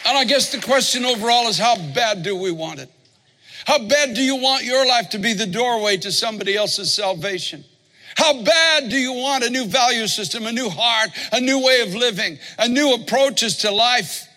And 0.05 0.17
I 0.17 0.23
guess 0.23 0.51
the 0.51 0.59
question 0.59 1.05
overall 1.05 1.47
is 1.47 1.57
how 1.57 1.77
bad 1.93 2.23
do 2.23 2.35
we 2.35 2.51
want 2.51 2.79
it? 2.79 2.89
How 3.65 3.79
bad 3.79 4.13
do 4.15 4.21
you 4.21 4.35
want 4.37 4.63
your 4.63 4.85
life 4.87 5.09
to 5.09 5.19
be 5.19 5.33
the 5.33 5.45
doorway 5.45 5.97
to 5.97 6.11
somebody 6.11 6.55
else's 6.55 6.93
salvation? 6.93 7.63
How 8.15 8.43
bad 8.43 8.89
do 8.89 8.97
you 8.97 9.13
want 9.13 9.43
a 9.43 9.49
new 9.49 9.65
value 9.65 10.07
system, 10.07 10.45
a 10.45 10.51
new 10.51 10.69
heart, 10.69 11.09
a 11.31 11.39
new 11.39 11.63
way 11.63 11.81
of 11.81 11.95
living, 11.95 12.39
a 12.59 12.67
new 12.67 12.93
approaches 12.93 13.57
to 13.57 13.71
life? 13.71 14.27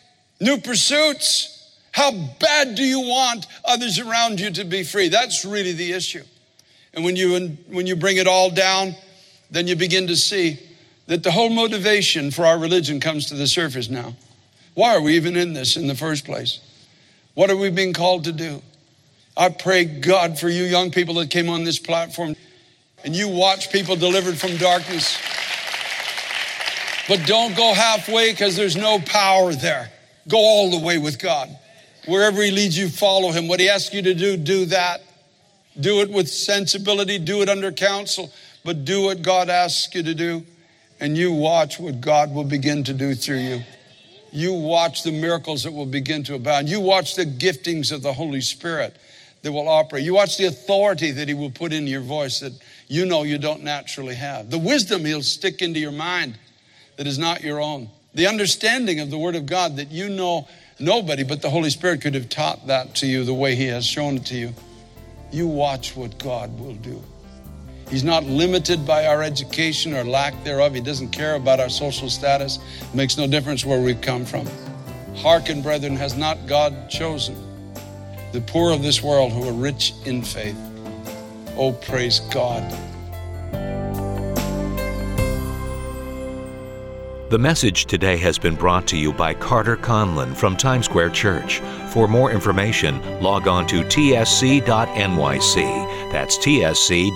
new 0.41 0.59
pursuits. 0.59 1.51
How 1.93 2.11
bad 2.41 2.75
do 2.75 2.85
you 2.85 3.01
want 3.01 3.47
others 3.65 3.99
around 3.99 4.41
you 4.41 4.51
to 4.53 4.65
be 4.65 4.83
free? 4.83 5.09
That's 5.09 5.45
really 5.45 5.73
the 5.73 5.93
issue. 5.93 6.25
And 6.93 7.05
when 7.05 7.17
you, 7.17 7.57
when 7.69 7.87
you 7.87 7.97
bring 7.97 8.19
it 8.19 8.27
all 8.27 8.51
down, 8.51 8.95
then 9.51 9.67
you 9.67 9.77
begin 9.77 10.07
to 10.09 10.17
see 10.17 10.59
that 11.07 11.23
the 11.23 11.31
whole 11.31 11.51
motivation 11.51 12.31
for 12.31 12.47
our 12.47 12.59
religion 12.59 13.01
comes 13.01 13.27
to 13.27 13.35
the 13.35 13.47
surface 13.47 13.89
now. 13.89 14.15
Why 14.75 14.95
are 14.95 15.01
we 15.01 15.15
even 15.15 15.37
in 15.37 15.53
this 15.53 15.77
in 15.77 15.87
the 15.87 15.95
first 15.95 16.25
place? 16.25 16.61
What 17.35 17.51
are 17.51 17.57
we 17.57 17.71
being 17.71 17.93
called 17.93 18.25
to 18.25 18.33
do? 18.33 18.63
I 19.37 19.49
pray 19.49 19.85
God 19.85 20.39
for 20.39 20.49
you 20.49 20.63
young 20.65 20.91
people 20.91 21.15
that 21.15 21.31
came 21.31 21.49
on 21.49 21.65
this 21.65 21.79
platform 21.79 22.37
and 23.05 23.15
you 23.15 23.29
watch 23.29 23.71
people 23.71 23.97
delivered 23.97 24.37
from 24.37 24.57
darkness. 24.57 25.19
But 27.07 27.27
don't 27.27 27.55
go 27.57 27.75
halfway 27.75 28.31
because 28.31 28.57
there's 28.57 28.77
no 28.77 28.99
power 28.99 29.53
there. 29.53 29.91
Go 30.27 30.39
all 30.39 30.71
the 30.71 30.85
way 30.85 30.97
with 30.97 31.19
God. 31.19 31.51
Wherever 32.07 32.43
He 32.43 32.51
leads 32.51 32.79
you, 32.79 32.89
follow 32.89 33.31
Him. 33.31 33.47
What 33.47 33.61
He 33.61 33.69
asks 33.69 33.93
you 33.93 34.03
to 34.03 34.15
do, 34.15 34.37
do 34.39 34.65
that. 34.67 35.03
Do 35.79 36.01
it 36.01 36.11
with 36.11 36.29
sensibility, 36.29 37.19
do 37.19 37.43
it 37.43 37.49
under 37.49 37.73
counsel, 37.73 38.33
but 38.65 38.85
do 38.85 39.03
what 39.03 39.23
God 39.23 39.51
asks 39.51 39.93
you 39.93 40.05
to 40.05 40.15
do, 40.15 40.45
and 41.01 41.19
you 41.19 41.33
watch 41.33 41.81
what 41.81 42.01
God 42.01 42.33
will 42.33 42.45
begin 42.45 42.85
to 42.85 42.95
do 42.95 43.15
through 43.17 43.39
you. 43.39 43.63
You 44.31 44.53
watch 44.55 45.03
the 45.03 45.11
miracles 45.11 45.65
that 45.65 45.73
will 45.73 45.87
begin 45.87 46.23
to 46.25 46.37
abound. 46.37 46.69
You 46.69 46.81
watch 46.81 47.17
the 47.17 47.27
giftings 47.27 47.91
of 47.91 48.03
the 48.03 48.13
Holy 48.13 48.41
Spirit 48.41 48.97
that 49.45 49.53
will 49.53 49.69
operate. 49.69 50.03
You 50.03 50.15
watch 50.15 50.37
the 50.37 50.47
authority 50.47 51.13
that 51.13 51.29
He 51.29 51.35
will 51.35 51.51
put 51.51 51.73
in 51.73 51.87
your 51.87 52.01
voice 52.01 52.41
that 52.41 52.53
you 52.89 53.07
know 53.07 53.23
you 53.23 53.39
don't 53.39 53.63
naturally 53.63 54.17
have. 54.17 54.51
The 54.51 54.59
wisdom 54.59 55.05
He'll 55.05 55.23
stick 55.23 55.63
into 55.63 55.79
your 55.79 55.93
mind 55.93 56.37
that 56.97 57.07
is 57.07 57.19
not 57.19 57.43
your 57.43 57.61
own 57.61 57.89
the 58.15 58.29
understanding 58.29 59.01
of 59.01 59.11
the 59.11 59.19
Word 59.19 59.35
of 59.35 59.47
God 59.47 59.77
that 59.77 59.91
you 59.91 60.09
know 60.09 60.49
nobody 60.79 61.25
but 61.25 61.43
the 61.43 61.51
Holy 61.51 61.71
Spirit 61.71 62.01
could 62.01 62.15
have 62.15 62.29
taught 62.29 62.69
that 62.69 62.95
to 62.97 63.07
you 63.07 63.25
the 63.25 63.35
way 63.35 63.55
He 63.55 63.67
has 63.67 63.85
shown 63.85 64.17
it 64.17 64.27
to 64.27 64.37
you. 64.37 64.55
You 65.33 65.49
watch 65.49 65.97
what 65.97 66.17
God 66.19 66.59
will 66.59 66.75
do. 66.75 67.03
He's 67.91 68.05
not 68.05 68.25
limited 68.25 68.87
by 68.87 69.07
our 69.07 69.23
education 69.23 69.95
or 69.95 70.05
lack 70.05 70.43
thereof. 70.45 70.75
He 70.75 70.81
doesn't 70.81 71.11
care 71.11 71.35
about 71.35 71.61
our 71.61 71.69
social 71.69 72.09
status. 72.09 72.59
It 72.81 72.95
makes 72.95 73.19
no 73.19 73.27
difference 73.27 73.65
where 73.65 73.81
we've 73.81 74.01
come 74.01 74.25
from. 74.25 74.49
Hearken, 75.17 75.61
brethren, 75.61 75.97
has 75.97 76.17
not 76.17 76.47
God 76.47 76.89
chosen 76.89 77.37
the 78.35 78.41
poor 78.41 78.73
of 78.73 78.83
this 78.83 79.01
world 79.01 79.33
who 79.33 79.49
are 79.49 79.53
rich 79.53 79.95
in 80.07 80.21
faith? 80.21 80.59
Oh, 81.57 81.73
praise 81.73 82.19
God. 82.19 82.69
The 87.31 87.39
message 87.39 87.87
today 87.87 88.17
has 88.17 88.37
been 88.37 88.57
brought 88.57 88.89
to 88.89 88.97
you 88.97 89.13
by 89.13 89.35
Carter 89.35 89.77
Conlon 89.77 90.35
from 90.35 90.57
Times 90.57 90.87
Square 90.87 91.11
Church. 91.11 91.61
For 91.91 92.09
more 92.09 92.33
information, 92.33 93.01
log 93.23 93.47
on 93.47 93.69
to 93.69 93.85
tsc.nyc. 93.85 94.63
That's 96.13 96.37
tsc.nyc. 96.37 97.15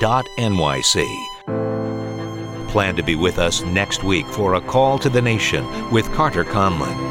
Plan 2.69 2.95
to 2.95 3.03
be 3.03 3.17
with 3.17 3.39
us 3.39 3.65
next 3.65 4.05
week 4.05 4.27
for 4.27 4.55
a 4.55 4.61
call 4.61 5.01
to 5.01 5.09
the 5.09 5.23
nation 5.23 5.91
with 5.91 6.07
Carter 6.13 6.45
Conlon. 6.45 7.08